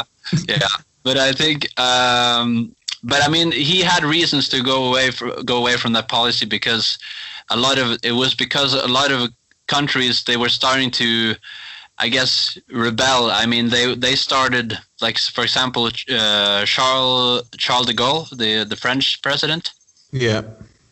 [0.48, 0.68] yeah.
[1.04, 2.76] But I think, um,
[3.06, 6.46] but I mean, he had reasons to go away for, go away from that policy
[6.46, 6.98] because
[7.52, 9.30] a lot of it was because a lot of
[9.68, 11.36] countries they were starting to
[11.98, 13.32] I guess rebel.
[13.32, 18.76] I mean, they they started like, for example, uh, Charles Charles de Gaulle, the the
[18.76, 19.72] French president.
[20.12, 20.42] Yeah.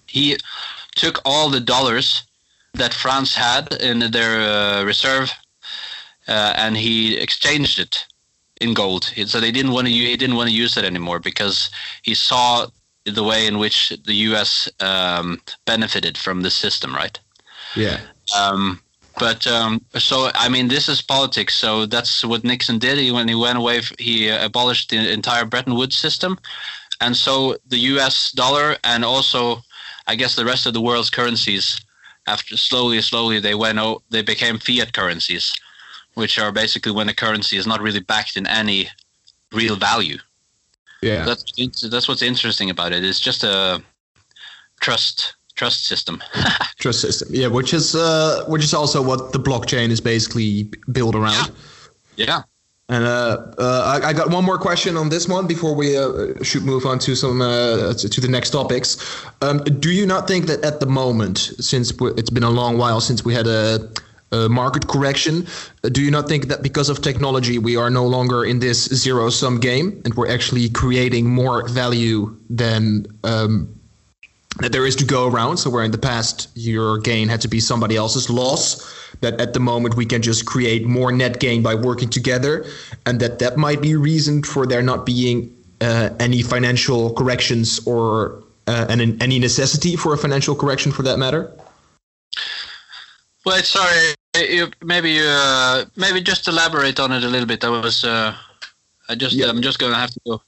[0.06, 0.38] He
[0.96, 2.24] took all the dollars
[2.76, 5.32] that France had in their uh, reserve,
[6.28, 8.06] uh, and he exchanged it
[8.64, 9.04] in gold.
[9.26, 9.94] So they didn't want to.
[9.94, 11.70] He didn't want to use it anymore because
[12.02, 12.68] he saw
[13.06, 14.70] the way in which the U.S.
[14.80, 17.20] Um, benefited from the system, right?
[17.76, 18.00] Yeah.
[18.36, 18.80] Um,
[19.20, 21.56] but um, so I mean, this is politics.
[21.56, 22.98] So that's what Nixon did.
[22.98, 26.40] He, when he went away, he abolished the entire Bretton Woods system,
[27.02, 28.32] and so the U.S.
[28.32, 29.62] dollar and also,
[30.08, 31.80] I guess, the rest of the world's currencies,
[32.28, 33.78] after slowly, slowly, they went.
[33.78, 35.54] Oh, they became fiat currencies,
[36.16, 38.90] which are basically when the currency is not really backed in any
[39.52, 40.18] real value.
[41.02, 41.44] Yeah, that's
[41.90, 43.04] that's what's interesting about it.
[43.04, 43.82] It's just a
[44.80, 46.24] trust trust system.
[46.80, 51.16] trust system, yeah, which is uh, which is also what the blockchain is basically built
[51.16, 51.52] around.
[52.16, 52.26] Yeah.
[52.26, 52.42] yeah.
[52.90, 56.34] And uh, uh, I, I, got one more question on this one before we uh,
[56.44, 59.26] should move on to some uh, to, to, the next topics.
[59.42, 63.00] Um, do you not think that at the moment, since it's been a long while
[63.00, 63.90] since we had a,
[64.34, 65.48] a market correction,
[65.84, 68.86] uh, do you not think that because of technology we are no longer in this
[68.86, 73.68] zero sum game and we're actually creating more value than um,
[74.60, 75.58] that there is to go around.
[75.58, 78.66] So where in the past your gain had to be somebody else's loss,
[79.22, 82.66] that at the moment we can just create more net gain by working together,
[83.06, 88.44] and that that might be reason for there not being uh, any financial corrections or
[88.68, 91.52] uh, and any necessity for a financial correction for that matter.
[93.46, 97.64] Well, sorry, you, maybe uh, maybe just elaborate on it a little bit.
[97.64, 98.36] I was uh,
[99.10, 99.48] I just yeah.
[99.48, 100.42] I'm just gonna have to go.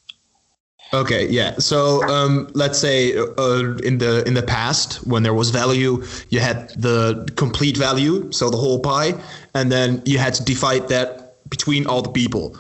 [0.94, 1.56] Okay, yeah.
[1.58, 6.40] So um, let's say uh, in the in the past, when there was value, you
[6.40, 9.14] had the complete value, so the whole pie,
[9.54, 12.56] and then you had to divide that between all the people.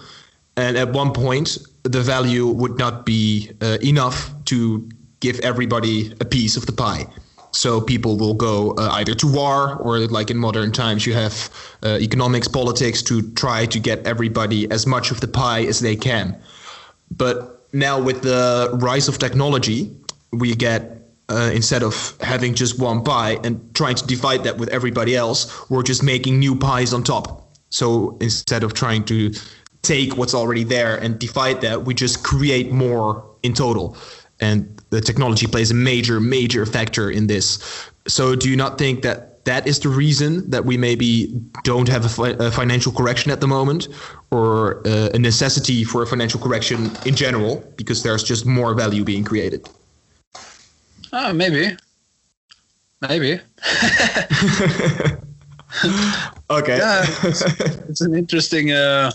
[0.57, 4.87] And at one point, the value would not be uh, enough to
[5.19, 7.05] give everybody a piece of the pie.
[7.55, 11.49] So people will go uh, either to war or, like in modern times, you have
[11.83, 15.95] uh, economics, politics to try to get everybody as much of the pie as they
[15.95, 16.37] can.
[17.09, 19.95] But now with the rise of technology,
[20.33, 24.69] we get uh, instead of having just one pie and trying to divide that with
[24.69, 27.55] everybody else, we're just making new pies on top.
[27.69, 29.31] So instead of trying to
[29.81, 33.95] take what's already there and divide that, we just create more in total.
[34.39, 37.89] And the technology plays a major, major factor in this.
[38.07, 41.27] So do you not think that that is the reason that we maybe
[41.63, 43.87] don't have a, fi- a financial correction at the moment
[44.31, 49.03] or uh, a necessity for a financial correction in general because there's just more value
[49.03, 49.69] being created?
[51.13, 51.77] Oh maybe.
[53.01, 53.39] Maybe.
[56.49, 56.77] Okay.
[56.77, 57.41] Yeah, it's,
[57.89, 59.11] it's, an interesting uh,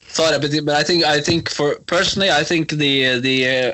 [0.00, 3.72] thought but, but i think i think for personally i think the the uh,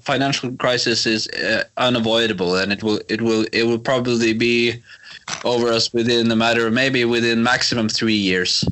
[0.00, 4.82] financial crisis is uh, unavoidable and it will it will it will probably be
[5.44, 8.64] over us within a matter of maybe within maximum three years.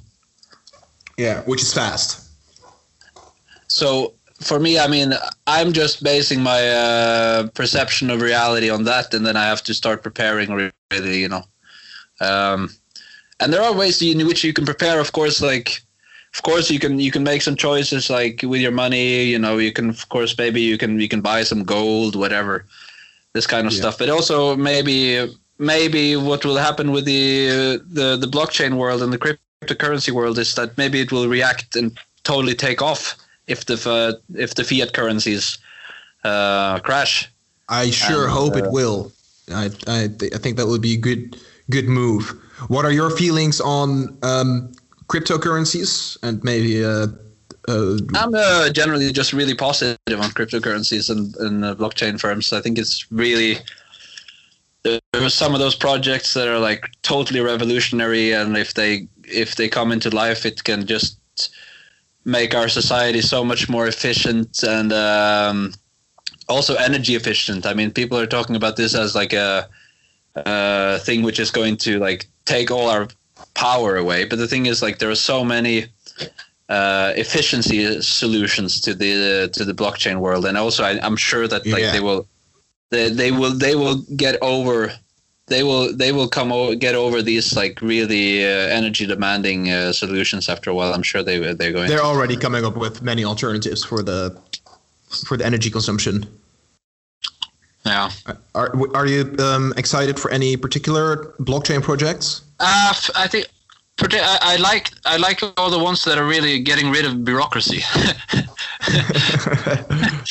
[1.16, 2.29] Yeah, which is fast.
[3.68, 5.14] So for me, I mean,
[5.47, 9.75] I'm just basing my uh, perception of reality on that, and then I have to
[9.75, 11.43] start preparing really, you know.
[12.20, 12.70] Um,
[13.41, 15.01] and there are ways in which you can prepare.
[15.01, 15.83] Of course, like,
[16.35, 19.24] of course, you can you can make some choices like with your money.
[19.24, 22.64] You know, you can of course maybe you can you can buy some gold, whatever,
[23.35, 23.80] this kind of yeah.
[23.80, 23.99] stuff.
[23.99, 29.12] But also maybe maybe what will happen with the uh, the the blockchain world and
[29.12, 33.14] the cryptocurrency world is that maybe it will react and totally take off
[33.47, 35.59] if the uh, if the fiat currencies
[36.24, 37.30] uh, crash.
[37.68, 39.12] I sure and, hope it uh, will.
[39.53, 41.39] I I, th- I think that would be a good
[41.70, 42.35] good move.
[42.66, 44.72] What are your feelings on um,
[45.09, 47.07] cryptocurrencies and maybe uh,
[47.67, 52.53] Uh, I'm uh, generally just really positive on cryptocurrencies and, and uh, blockchain firms.
[52.53, 53.57] I think it's really
[54.83, 59.57] there are some of those projects that are like totally revolutionary, and if they if
[59.57, 61.17] they come into life, it can just
[62.25, 65.73] make our society so much more efficient and um,
[66.49, 67.65] also energy efficient.
[67.65, 69.69] I mean, people are talking about this as like a,
[70.37, 73.09] a thing which is going to like take all our
[73.55, 74.25] power away.
[74.25, 75.87] But the thing is, like, there are so many
[76.69, 81.67] uh, efficiency solutions to the to the blockchain world, and also I, am sure that
[81.67, 81.93] like Yeah.
[81.93, 82.27] they will
[82.91, 84.93] they, they will they will get over
[85.47, 89.93] they will they will come over, get over these like really uh, energy demanding uh,
[89.93, 90.95] solutions after a while.
[90.95, 91.89] I'm sure they they're going.
[91.89, 94.37] they're already coming up with many alternatives for the
[95.27, 96.27] for the energy consumption.
[97.85, 98.11] Yeah.
[98.55, 102.43] Are are you um, excited for any particular blockchain projects?
[102.61, 103.49] Uh, I think
[104.01, 107.80] I, I like I like all the ones that are really getting rid of bureaucracy.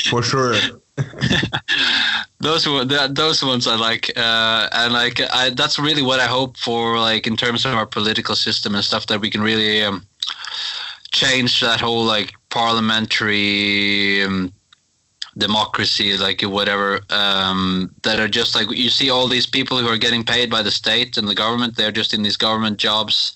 [0.09, 0.55] for sure.
[2.39, 2.65] those
[3.09, 7.25] those ones I like, uh, and like I, that's really what I hope for, like
[7.27, 10.05] in terms of our political system and stuff, that we can really um,
[11.11, 14.53] change that whole like parliamentary um,
[15.37, 17.01] democracy, like whatever.
[17.09, 20.61] Um, that are just like you see all these people who are getting paid by
[20.61, 21.75] the state and the government.
[21.75, 23.33] They're just in these government jobs,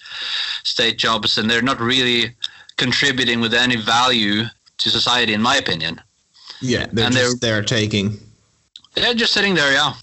[0.64, 2.36] state jobs, and they're not really
[2.78, 4.43] contributing with any value
[4.78, 6.02] to society, in my opinion.
[6.62, 8.18] Yeah, they're And just they're taking.
[8.95, 9.93] They're just sitting there, yeah.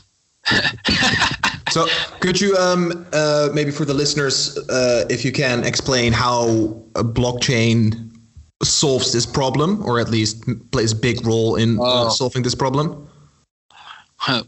[1.70, 1.88] So,
[2.20, 6.46] could you um, uh, maybe for the listeners, uh, if you can, explain how
[6.94, 8.13] a blockchain
[8.64, 12.08] solves this problem, or at least plays a big role in uh, Oh.
[12.10, 13.08] solving this problem?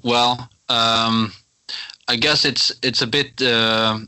[0.02, 1.32] well, um,
[2.08, 3.98] I guess it's it's a bit uh,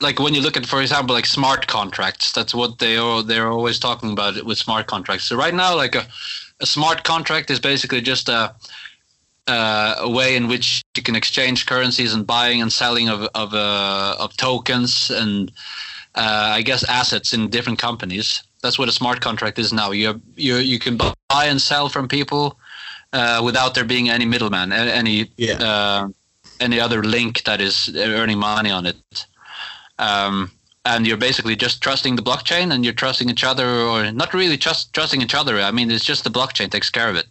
[0.00, 2.32] like when you look at, for example, like smart contracts.
[2.32, 3.22] That's what they are.
[3.22, 5.24] They're always talking about with smart contracts.
[5.24, 6.06] So right now, like a,
[6.60, 8.54] a smart contract is basically just a
[9.46, 13.54] uh, a way in which you can exchange currencies and buying and selling of of
[13.54, 15.50] uh, of tokens and
[16.14, 18.42] uh, I guess assets in different companies.
[18.62, 19.90] That's what a smart contract is now.
[19.92, 22.58] You you you can buy and sell from people
[23.12, 25.58] uh, without there being any middleman, any Yeah.
[25.58, 26.08] uh,
[26.60, 29.26] any other link that is earning money on it.
[29.98, 30.50] Um,
[30.84, 34.56] and you're basically just trusting the blockchain, and you're trusting each other, or not really
[34.56, 35.60] trust trusting each other.
[35.60, 37.26] I mean, it's just the blockchain takes care of it.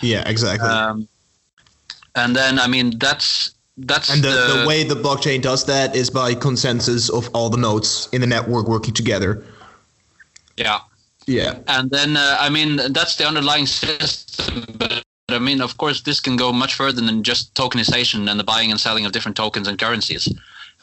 [0.00, 0.68] Yeah, exactly.
[0.68, 1.08] Um,
[2.14, 6.10] and then, I mean, that's that's and the, the way the blockchain does that is
[6.10, 9.44] by consensus of all the nodes in the network working together.
[10.56, 10.80] Yeah.
[11.26, 11.58] Yeah.
[11.66, 14.64] And then, uh, I mean, that's the underlying system.
[14.78, 18.44] But I mean, of course, this can go much further than just tokenization and the
[18.44, 20.28] buying and selling of different tokens and currencies.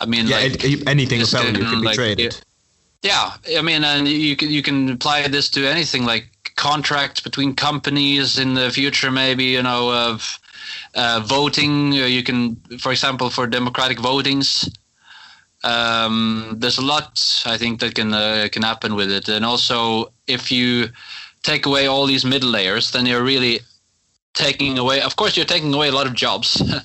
[0.01, 2.35] I mean, Yeah, like, it- anything of value can, can be like, traded.
[3.03, 7.55] yeah, I mean, and you can you can apply this to anything like contracts between
[7.55, 10.39] companies in the future, maybe you know of
[10.95, 11.93] uh, voting.
[11.93, 14.67] uh, You can, for example, for democratic votings.
[15.63, 20.11] Um, there's a lot I think that can uh, can happen with it, and also
[20.27, 20.89] if you
[21.41, 23.59] take away all these middle layers, then you're really
[24.33, 25.01] taking away.
[25.01, 26.61] Of course, you're taking away a lot of jobs.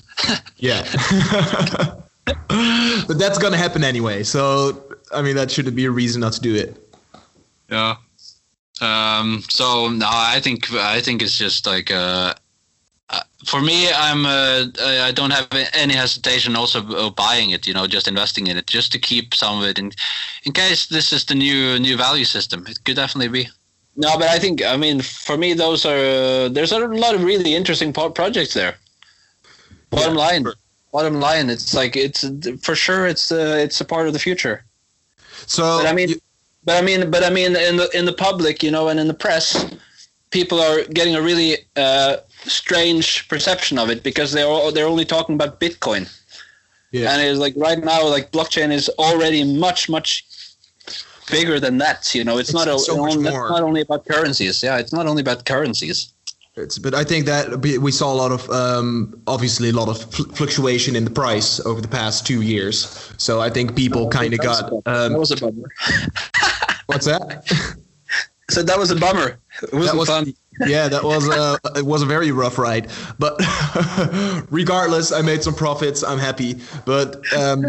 [0.61, 0.83] Yeah.
[3.07, 4.23] but that's gonna happen anyway.
[4.23, 6.75] So I mean, that shouldn't be a reason not to do it.
[7.69, 7.95] Yeah.
[8.81, 12.33] Um, so no, I think I think it's just like uh, uh,
[13.45, 17.67] for me, I'm uh, I I don't have any hesitation also buying it.
[17.67, 19.91] You know, just investing in it, just to keep some of it in
[20.43, 22.65] in case this is the new new value system.
[22.67, 23.49] It could definitely be.
[23.95, 25.97] No, but I think I mean for me those are
[26.45, 28.75] uh, there's a lot of really interesting po- projects there.
[29.89, 30.55] Bottom Yeah, line, sure.
[30.91, 32.25] bottom line, it's like it's
[32.61, 34.63] for sure it's uh, it's a part of the future.
[35.47, 36.21] So But I mean, you-
[36.63, 39.07] but I mean, but I mean, in the in the public, you know, and in
[39.07, 39.65] the press,
[40.31, 45.05] people are getting a really uh, strange perception of it because they're all, they're only
[45.05, 46.07] talking about Bitcoin,
[46.91, 47.11] yeah.
[47.13, 50.25] and it's like right now, like blockchain is already much much
[51.31, 52.13] bigger than that.
[52.15, 54.63] You know, it's, It's not a, so much only, it's not only about currencies.
[54.63, 56.13] Yeah, it's not only about currencies.
[56.55, 60.01] It's, but I think that we- saw a lot of, um, obviously, a lot of
[60.11, 63.13] fl- fluctuation in the price over the past two years.
[63.17, 64.69] So I think people kind of got.
[64.69, 65.69] that Um, was a bummer.
[66.87, 67.45] what's that?
[68.49, 69.37] So that was a bummer.
[69.61, 70.33] It wasn't was, fun.
[70.65, 72.89] Yeah, that was a it was a very rough ride.
[73.17, 73.39] But
[74.49, 76.03] regardless, I made some profits.
[76.03, 76.55] I'm happy.
[76.85, 77.63] But um,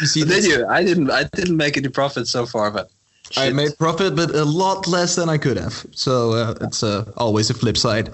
[0.00, 0.66] you see, Did you?
[0.66, 1.10] I didn't.
[1.10, 2.90] I didn't make any profits so far, but
[3.36, 5.86] I made profit, but a lot less than I could have.
[5.92, 8.10] So uh, it's uh, always a flip side.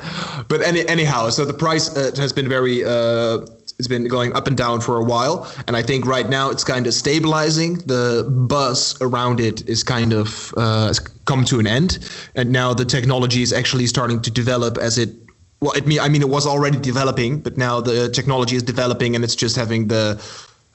[0.48, 3.46] But any anyhow, so the price uh, has been very uh,
[3.78, 6.64] it's been going up and down for a while, and I think right now it's
[6.64, 7.74] kind of stabilizing.
[7.74, 10.92] The buzz around it is kind of uh,
[11.26, 11.98] come to an end,
[12.34, 15.10] and now the technology is actually starting to develop as it.
[15.60, 19.14] Well, it mean I mean it was already developing, but now the technology is developing,
[19.14, 20.20] and it's just having the,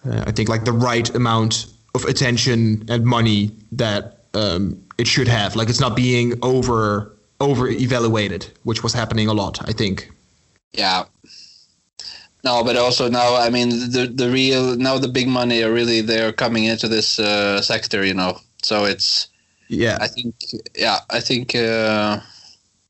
[0.06, 5.28] uh, I think like the right amount of attention and money that um, it should
[5.28, 5.58] have.
[5.58, 9.68] Like it's not being over over evaluated, which was happening a lot.
[9.68, 10.10] I think.
[10.72, 11.04] Yeah.
[12.44, 16.02] No, but also now, I mean, the the real now the big money are really
[16.02, 18.38] they're coming into this uh, sector, you know.
[18.62, 19.28] So it's
[19.70, 19.98] yeah.
[20.02, 20.36] I think
[20.76, 22.20] yeah, I think uh,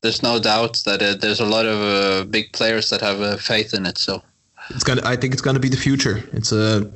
[0.00, 3.36] there's no doubt that uh, there's a lot of uh, big players that have uh,
[3.36, 3.98] faith in it.
[3.98, 4.22] So
[4.70, 5.02] it's gonna.
[5.04, 6.24] I think it's gonna be the future.
[6.32, 6.90] It's a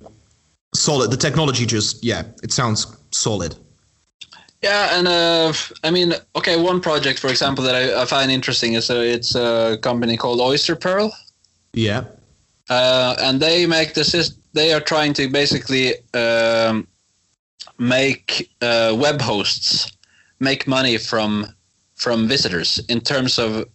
[0.74, 1.12] solid.
[1.12, 3.54] The technology just yeah, it sounds solid.
[4.62, 5.52] Yeah, and uh,
[5.84, 9.36] I mean, okay, one project, for example, that I, I find interesting is uh, it's
[9.36, 11.16] a company called Oyster Pearl.
[11.72, 12.04] Yeah.
[12.68, 14.34] Uh, and they make this.
[14.52, 16.86] They are trying to basically um,
[17.78, 19.90] make uh, web hosts
[20.40, 21.46] make money from
[21.94, 23.66] from visitors in terms of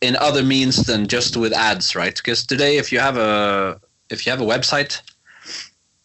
[0.00, 2.16] in other means than just with ads, right?
[2.16, 5.00] Because today, if you have a if you have a website,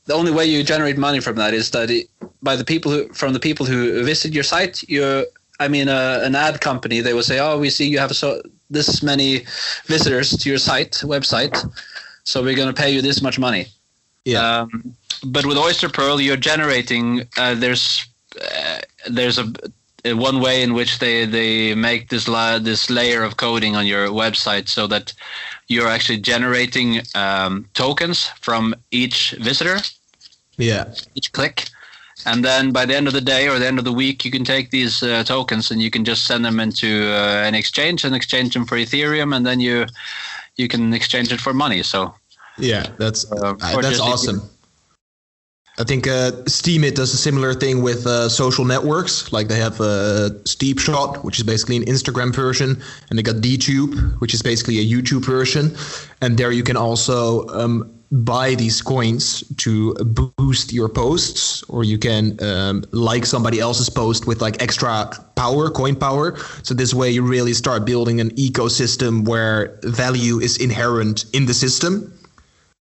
[0.06, 2.08] the only way you generate money from that is that it,
[2.42, 4.84] by the people who from the people who visit your site.
[4.84, 5.26] You,
[5.60, 8.42] I mean, uh, an ad company they will say, "Oh, we see you have so
[8.70, 9.46] this many
[9.86, 11.56] visitors to your site website,
[12.24, 13.68] so we're going to pay you this much money."
[14.26, 14.62] Yeah.
[14.62, 14.96] Um,
[15.26, 17.28] but with Oyster Pearl, you're generating.
[17.38, 18.06] Uh, there's
[18.42, 19.52] uh, there's a,
[20.04, 23.86] a, one way in which they they make this la- this layer of coding on
[23.86, 25.14] your website so that
[25.68, 29.78] you're actually generating um, tokens from each visitor.
[30.58, 30.94] Yeah.
[31.16, 31.70] Each click.
[32.26, 34.32] And then by the end of the day or the end of the week, you
[34.32, 38.06] can take these uh, tokens and you can just send them into uh, an exchange
[38.06, 39.86] and exchange them for Ethereum, and then you
[40.56, 41.84] you can exchange it for money.
[41.84, 42.16] So
[42.58, 44.40] yeah, that's uh, that's awesome.
[44.40, 44.50] Ethereum.
[45.78, 49.34] I think uh, Steemit does a similar thing with uh, social networks.
[49.34, 54.22] Like they have uh, Steepshot, which is basically an Instagram version, and they got DTube,
[54.22, 55.76] which is basically a YouTube version.
[56.22, 61.98] And there you can also um, buy these coins to boost your posts, or you
[61.98, 66.38] can um, like somebody else's post with like extra power, coin power.
[66.64, 71.54] So this way you really start building an ecosystem where value is inherent in the
[71.54, 72.12] system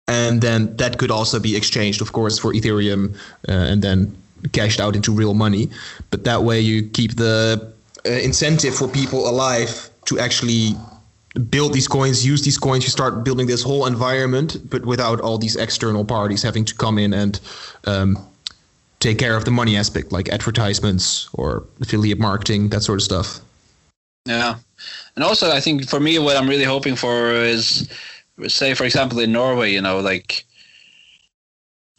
[0.08, 3.16] and then that could also be exchanged, of course, for Ethereum,
[3.48, 4.16] uh, and then
[4.52, 5.70] cashed out into real money.
[6.10, 7.74] But that way, you keep the
[8.06, 10.76] uh, incentive for people alive to actually
[11.50, 12.84] build these coins, use these coins.
[12.84, 16.98] You start building this whole environment, but without all these external parties having to come
[16.98, 17.40] in and
[17.86, 18.18] um,
[19.00, 23.40] take care of the money aspect, like advertisements or affiliate marketing, that sort of stuff.
[24.26, 24.56] Yeah,
[25.16, 27.90] and also I think for me, what I'm really hoping for is
[28.48, 30.46] say for example in Norway, you know, like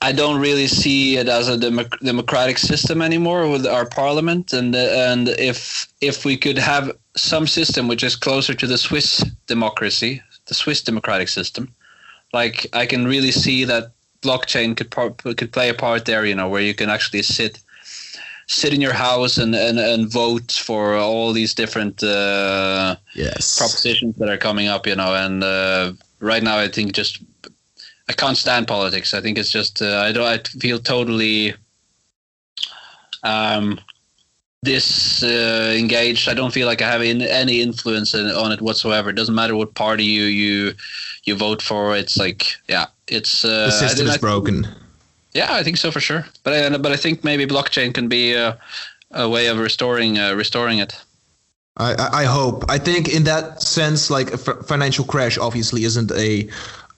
[0.05, 4.77] I don't really see it as a democ- democratic system anymore with our parliament, and
[4.77, 10.23] and if if we could have some system which is closer to the Swiss democracy,
[10.45, 11.75] the Swiss democratic system,
[12.35, 16.35] like I can really see that blockchain could par- could play a part there, you
[16.35, 17.59] know, where you can actually sit
[18.47, 23.57] sit in your house and and, and vote for all these different uh, yes.
[23.57, 27.23] propositions that are coming up, you know, and uh, right now I think just
[28.09, 29.15] I can't stand politics.
[29.15, 31.55] I think it's just uh, I don't I feel totally
[33.23, 33.81] um
[34.65, 36.29] disengaged.
[36.29, 39.11] Uh, I don't feel like I have in, any influence in, on it whatsoever.
[39.11, 40.75] It doesn't matter what party you you
[41.25, 41.97] you vote for.
[41.97, 44.67] It's like yeah, it's uh, the system is broken.
[45.33, 46.27] Yeah, I think so for sure.
[46.43, 48.59] But I but I think maybe blockchain can be a,
[49.13, 50.95] a way of restoring uh, restoring it.
[51.77, 52.65] I, I hope.
[52.69, 56.49] I think in that sense, like a financial crash obviously isn't a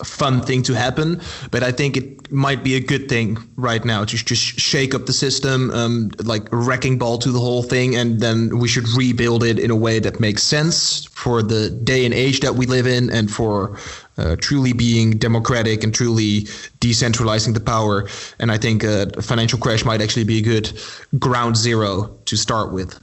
[0.05, 1.21] fun thing to happen,
[1.51, 5.07] but I think it might be a good thing right now to just shake up
[5.07, 9.43] the system, um, like wrecking ball to the whole thing, and then we should rebuild
[9.43, 12.87] it in a way that makes sense for the day and age that we live
[12.87, 13.79] in, and for
[14.19, 16.43] uh, truly being democratic and truly
[16.81, 18.09] decentralizing the power.
[18.39, 20.79] And I think a financial crash might actually be a good
[21.19, 22.99] ground zero to start with.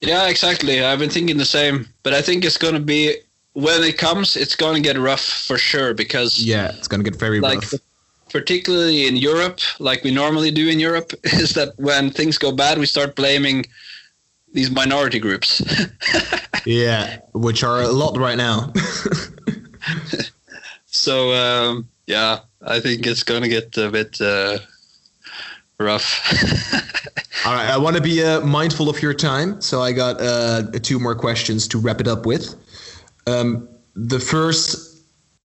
[0.00, 0.82] Yeah, exactly.
[0.82, 3.16] I've been thinking the same, but I think it's going to be
[3.60, 7.08] when it comes, it's going to get rough for sure because yeah, it's going to
[7.08, 7.74] get very like, rough.
[8.30, 12.78] Particularly in Europe, like we normally do in Europe, is that when things go bad,
[12.78, 13.66] we start blaming
[14.52, 15.62] these minority groups.
[16.64, 18.72] yeah, which are a lot right now.
[20.86, 24.58] so um, yeah, I think it's going to get a bit uh,
[25.78, 26.20] rough.
[27.46, 30.70] All right, I want to be uh, mindful of your time, so I got uh,
[30.82, 32.54] two more questions to wrap it up with.
[33.30, 35.04] Um, the first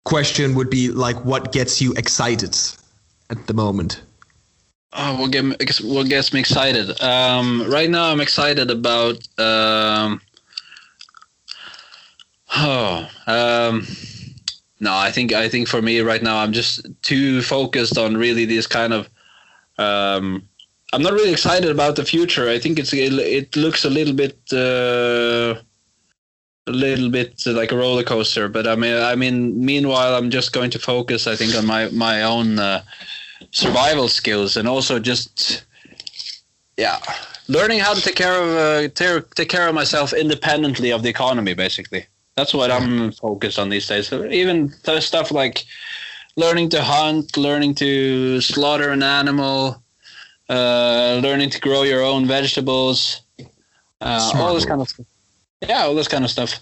[0.04, 2.58] question would be like, what gets you excited
[3.30, 4.02] at the moment?
[4.94, 5.44] Oh, what, get
[5.84, 7.02] what gets me excited?
[7.02, 9.18] Um, right now, I'm excited about.
[9.38, 10.22] Um,
[12.56, 13.86] oh, um,
[14.80, 18.46] no, I think I think for me right now, I'm just too focused on really
[18.46, 19.10] these kind of.
[19.78, 20.48] Um,
[20.94, 22.48] I'm not really excited about the future.
[22.48, 24.38] I think it's it, it looks a little bit.
[24.54, 25.62] Uh,
[26.68, 30.52] a little bit like a roller coaster, but I mean, I mean, meanwhile, I'm just
[30.52, 31.28] going to focus.
[31.28, 32.84] I think on my my own uh,
[33.52, 35.64] survival skills and also just
[36.78, 37.00] yeah
[37.48, 41.10] learning how to take care of uh, take, take care of myself independently of the
[41.10, 42.06] economy basically.
[42.36, 44.12] That's what i'm focused on these days.
[44.12, 45.64] Even stuff like
[46.36, 49.82] learning to hunt learning to slaughter an animal
[50.50, 53.22] uh, learning to grow your own vegetables
[54.02, 55.06] uh, all this kind of stuff
[55.62, 56.60] yeah all this kind of stuff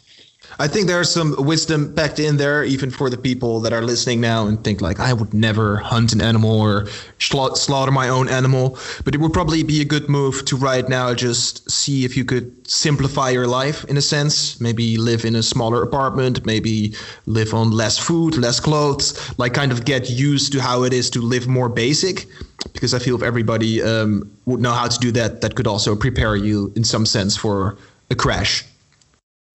[0.60, 4.22] I think there's some wisdom packed in there, even for the people that are listening
[4.22, 6.88] now and think like, I would never hunt an animal or
[7.18, 8.78] slaughter my own animal.
[9.04, 12.24] But it would probably be a good move to right now just see if you
[12.24, 14.60] could simplify your life in a sense.
[14.62, 16.94] Maybe live in a smaller apartment, maybe
[17.26, 21.10] live on less food, less clothes, like kind of get used to how it is
[21.12, 22.28] to live more basic.
[22.74, 25.96] Because I feel if everybody um, would know how to do that, that could also
[25.96, 27.78] prepare you in some sense for
[28.12, 28.64] a crash.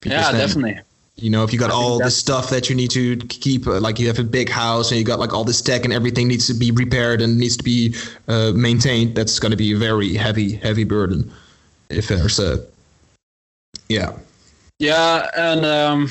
[0.04, 0.80] Yeah, definitely.
[1.16, 3.80] You know, if you got I all this stuff that you need to keep, uh,
[3.80, 6.28] like you have a big house and you got like all this tech and everything
[6.28, 7.96] needs to be repaired and needs to be
[8.28, 11.30] uh, maintained, that's going to be a very heavy, heavy burden.
[11.90, 12.64] If there's a,
[13.88, 14.12] yeah.
[14.78, 16.08] Yeah, and um,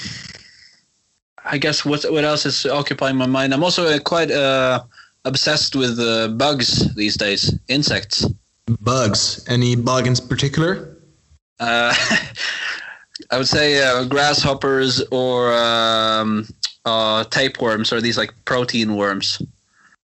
[1.45, 3.53] I guess what what else is occupying my mind?
[3.53, 4.83] I'm also uh, quite uh,
[5.23, 8.25] obsessed with uh, bugs these days, insects.
[8.81, 9.45] Bugs?
[9.47, 10.97] Any bug in particular?
[11.61, 11.93] Uh,
[13.32, 16.47] I would say uh, grasshoppers or um,
[16.86, 19.41] uh, tapeworms or these like protein worms.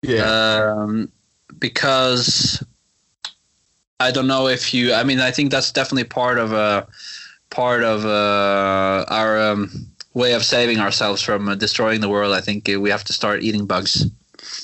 [0.01, 0.23] Yeah.
[0.23, 1.11] Um,
[1.59, 2.63] because
[3.99, 4.93] I don't know if you.
[4.93, 6.85] I mean, I think that's definitely part of a uh,
[7.49, 9.71] part of uh, our um,
[10.13, 12.33] way of saving ourselves from uh, destroying the world.
[12.33, 14.07] I think we have to start eating bugs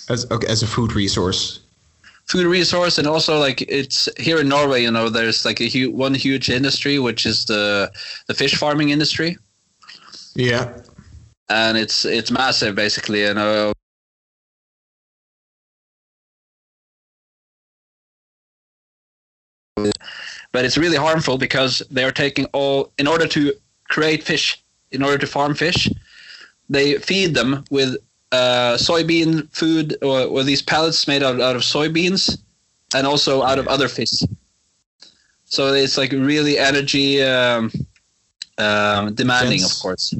[0.09, 1.59] as okay, as a food resource
[2.29, 5.91] food resource and also like it's here in Norway you know there's like a hu-
[5.91, 7.91] one huge industry which is the
[8.27, 9.37] the fish farming industry.
[10.35, 10.77] Yeah.
[11.49, 13.73] And it's it's massive basically you know.
[20.51, 23.53] But it's really harmful because they're taking all in order to
[23.87, 24.61] create fish
[24.91, 25.89] in order to farm fish
[26.69, 27.97] they feed them with
[28.31, 32.39] uh, soybean food or, or these pellets made out, out of soybeans
[32.93, 34.21] and also out of other fish.
[35.45, 37.71] So it's like really energy um,
[38.57, 40.13] um, demanding, of course.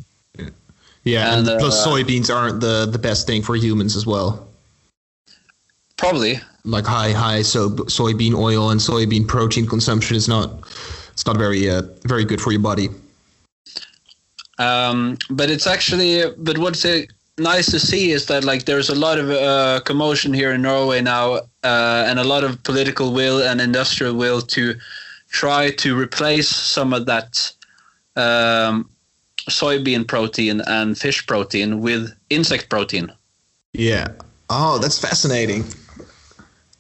[1.04, 4.48] Yeah, and, and plus uh, soybeans aren't the, the best thing for humans as well.
[5.98, 6.40] Probably.
[6.66, 10.52] Like high high so soybean oil and soybean protein consumption is not
[11.14, 12.90] it's not very uh, very good for your body.
[14.58, 18.96] Um, but it's actually but what's it nice to see is that like there's a
[18.96, 23.42] lot of uh, commotion here in Norway now, uh, and a lot of political will
[23.42, 24.76] and industrial will to
[25.30, 27.52] try to replace some of that
[28.16, 28.90] um,
[29.50, 33.12] soybean protein and fish protein with insect protein.
[33.74, 34.08] Yeah.
[34.50, 35.64] Oh, that's fascinating.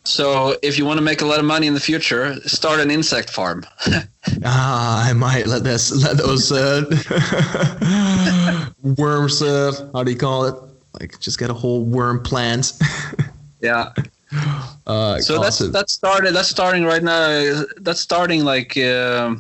[0.10, 2.90] So if you want to make a lot of money in the future, start an
[2.90, 3.64] insect farm.
[4.44, 6.84] ah, I might let this let those uh,
[8.98, 9.42] worms.
[9.42, 10.56] Uh, how do you call it?
[11.00, 12.74] Like just get a whole worm plant.
[13.62, 13.94] yeah.
[14.88, 16.34] Uh, so that's that's started.
[16.34, 17.64] That's starting right now.
[17.78, 18.76] That's starting like.
[18.78, 19.36] Uh,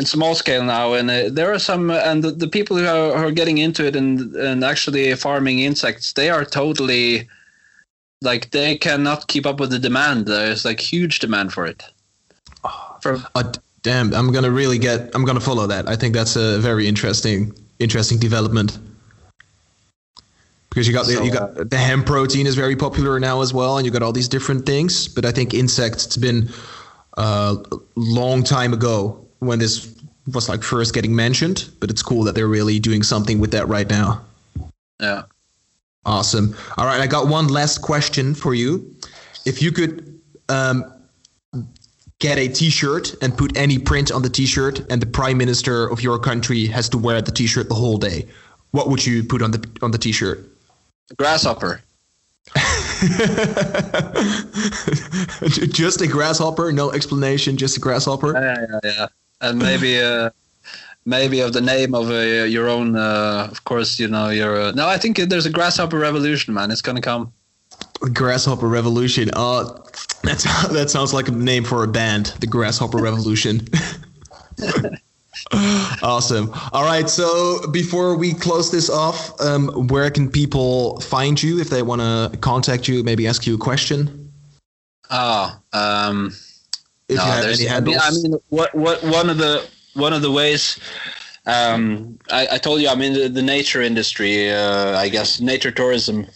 [0.00, 3.18] in small scale now, and uh, there are some, and the, the people who are,
[3.18, 7.28] who are getting into it and and actually farming insects, they are totally
[8.22, 10.26] like they cannot keep up with the demand.
[10.26, 11.82] There's like huge demand for it.
[13.00, 13.52] For uh,
[13.82, 15.10] damn, I'm gonna really get.
[15.14, 15.88] I'm gonna follow that.
[15.88, 18.78] I think that's a very interesting, interesting development.
[20.70, 23.40] Because you got the, so, you got uh, the hemp protein is very popular now
[23.40, 25.08] as well, and you got all these different things.
[25.08, 26.06] But I think insects.
[26.06, 26.50] It's been
[27.16, 29.94] uh, a long time ago when this
[30.32, 31.70] was like first getting mentioned.
[31.80, 34.24] But it's cool that they're really doing something with that right now.
[35.00, 35.22] Yeah.
[36.08, 36.56] Awesome.
[36.78, 38.96] All right, I got one last question for you.
[39.44, 40.90] If you could um,
[42.18, 46.00] get a T-shirt and put any print on the T-shirt, and the Prime Minister of
[46.00, 48.26] your country has to wear the T-shirt the whole day,
[48.70, 50.48] what would you put on the on the T-shirt?
[51.18, 51.82] Grasshopper.
[55.68, 58.32] just a grasshopper, no explanation, just a grasshopper.
[58.32, 59.06] Yeah, yeah, yeah.
[59.42, 60.30] And maybe uh,
[61.08, 62.94] maybe of the name of uh, your own.
[62.94, 64.60] Uh, of course, you know your.
[64.60, 66.70] Uh, no, I think there's a grasshopper revolution, man.
[66.70, 67.32] It's gonna come.
[68.12, 69.30] Grasshopper Revolution.
[69.32, 69.64] Uh,
[70.22, 72.26] that's that sounds like a name for a band.
[72.40, 73.66] The Grasshopper Revolution.
[76.02, 76.52] awesome.
[76.72, 77.08] All right.
[77.08, 82.00] So before we close this off, um, where can people find you if they want
[82.00, 83.02] to contact you?
[83.02, 84.32] Maybe ask you a question.
[85.10, 86.32] Oh, um,
[87.08, 87.96] if no, you have there's- any handles.
[88.02, 89.66] I mean, what what one of the
[89.98, 90.78] one of the ways.
[91.46, 94.50] Um, I, I told you I'm in the, the nature industry.
[94.50, 96.26] Uh, I guess nature tourism.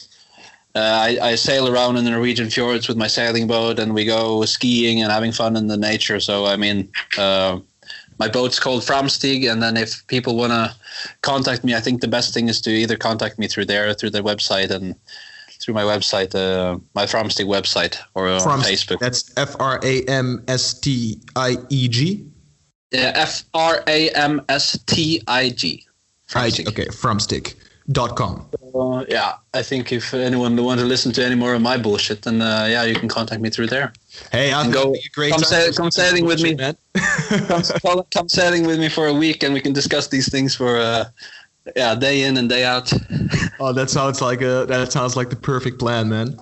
[0.75, 4.07] Uh, I, I sail around in the Norwegian fjords with my sailing boat, and we
[4.07, 6.19] go skiing and having fun in the nature.
[6.19, 6.89] So I mean,
[7.19, 7.61] uh,
[8.19, 10.75] my boat's called Framstig, and then if people want to
[11.21, 14.11] contact me, I think the best thing is to either contact me through there, through
[14.11, 14.95] their website, and
[15.61, 18.99] through my website, uh, my Framstig website, or on From Facebook.
[18.99, 22.32] That's F R A M S T I E G.
[22.93, 25.87] Yeah, F R A M S T I G.
[26.35, 26.67] I G.
[26.67, 28.47] Okay, framstig.com.
[28.75, 32.23] Uh, yeah, I think if anyone wants to listen to any more of my bullshit,
[32.23, 33.93] then uh, yeah, you can contact me through there.
[34.31, 36.55] Hey, I'm think go- it'd be great come time sail- for come sailing with me.
[36.55, 36.77] man.
[37.49, 40.55] Come, come, come sailing with me for a week, and we can discuss these things
[40.55, 41.07] for uh,
[41.77, 42.93] yeah, day in and day out.
[43.59, 46.39] Oh, that sounds like a that sounds like the perfect plan, man.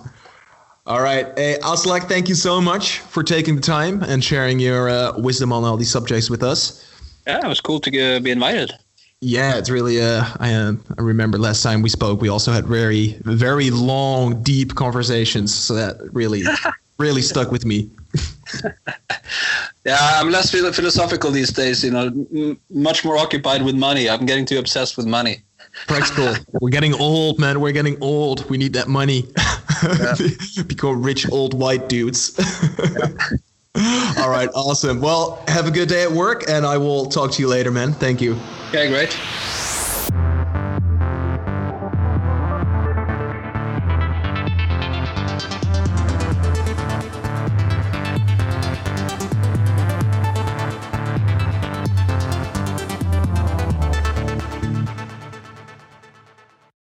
[0.87, 4.89] All right, hey, Aslak, thank you so much for taking the time and sharing your
[4.89, 6.91] uh, wisdom on all these subjects with us.
[7.27, 8.73] Yeah, it was cool to uh, be invited.
[9.19, 10.01] Yeah, it's really.
[10.01, 14.41] Uh, I uh, I remember last time we spoke, we also had very very long,
[14.41, 15.53] deep conversations.
[15.53, 16.41] So that really
[16.97, 17.91] really stuck with me.
[19.85, 21.83] Yeah, I'm less philosophical these days.
[21.83, 24.09] You know, m- much more occupied with money.
[24.09, 25.43] I'm getting too obsessed with money.
[25.87, 26.33] Practical.
[26.59, 27.61] We're getting old, man.
[27.61, 28.49] We're getting old.
[28.49, 29.25] We need that money.
[30.67, 32.37] Become rich old white dudes.
[34.17, 35.01] All right, awesome.
[35.01, 37.93] Well, have a good day at work, and I will talk to you later, man.
[37.93, 38.37] Thank you.
[38.69, 39.17] Okay, great.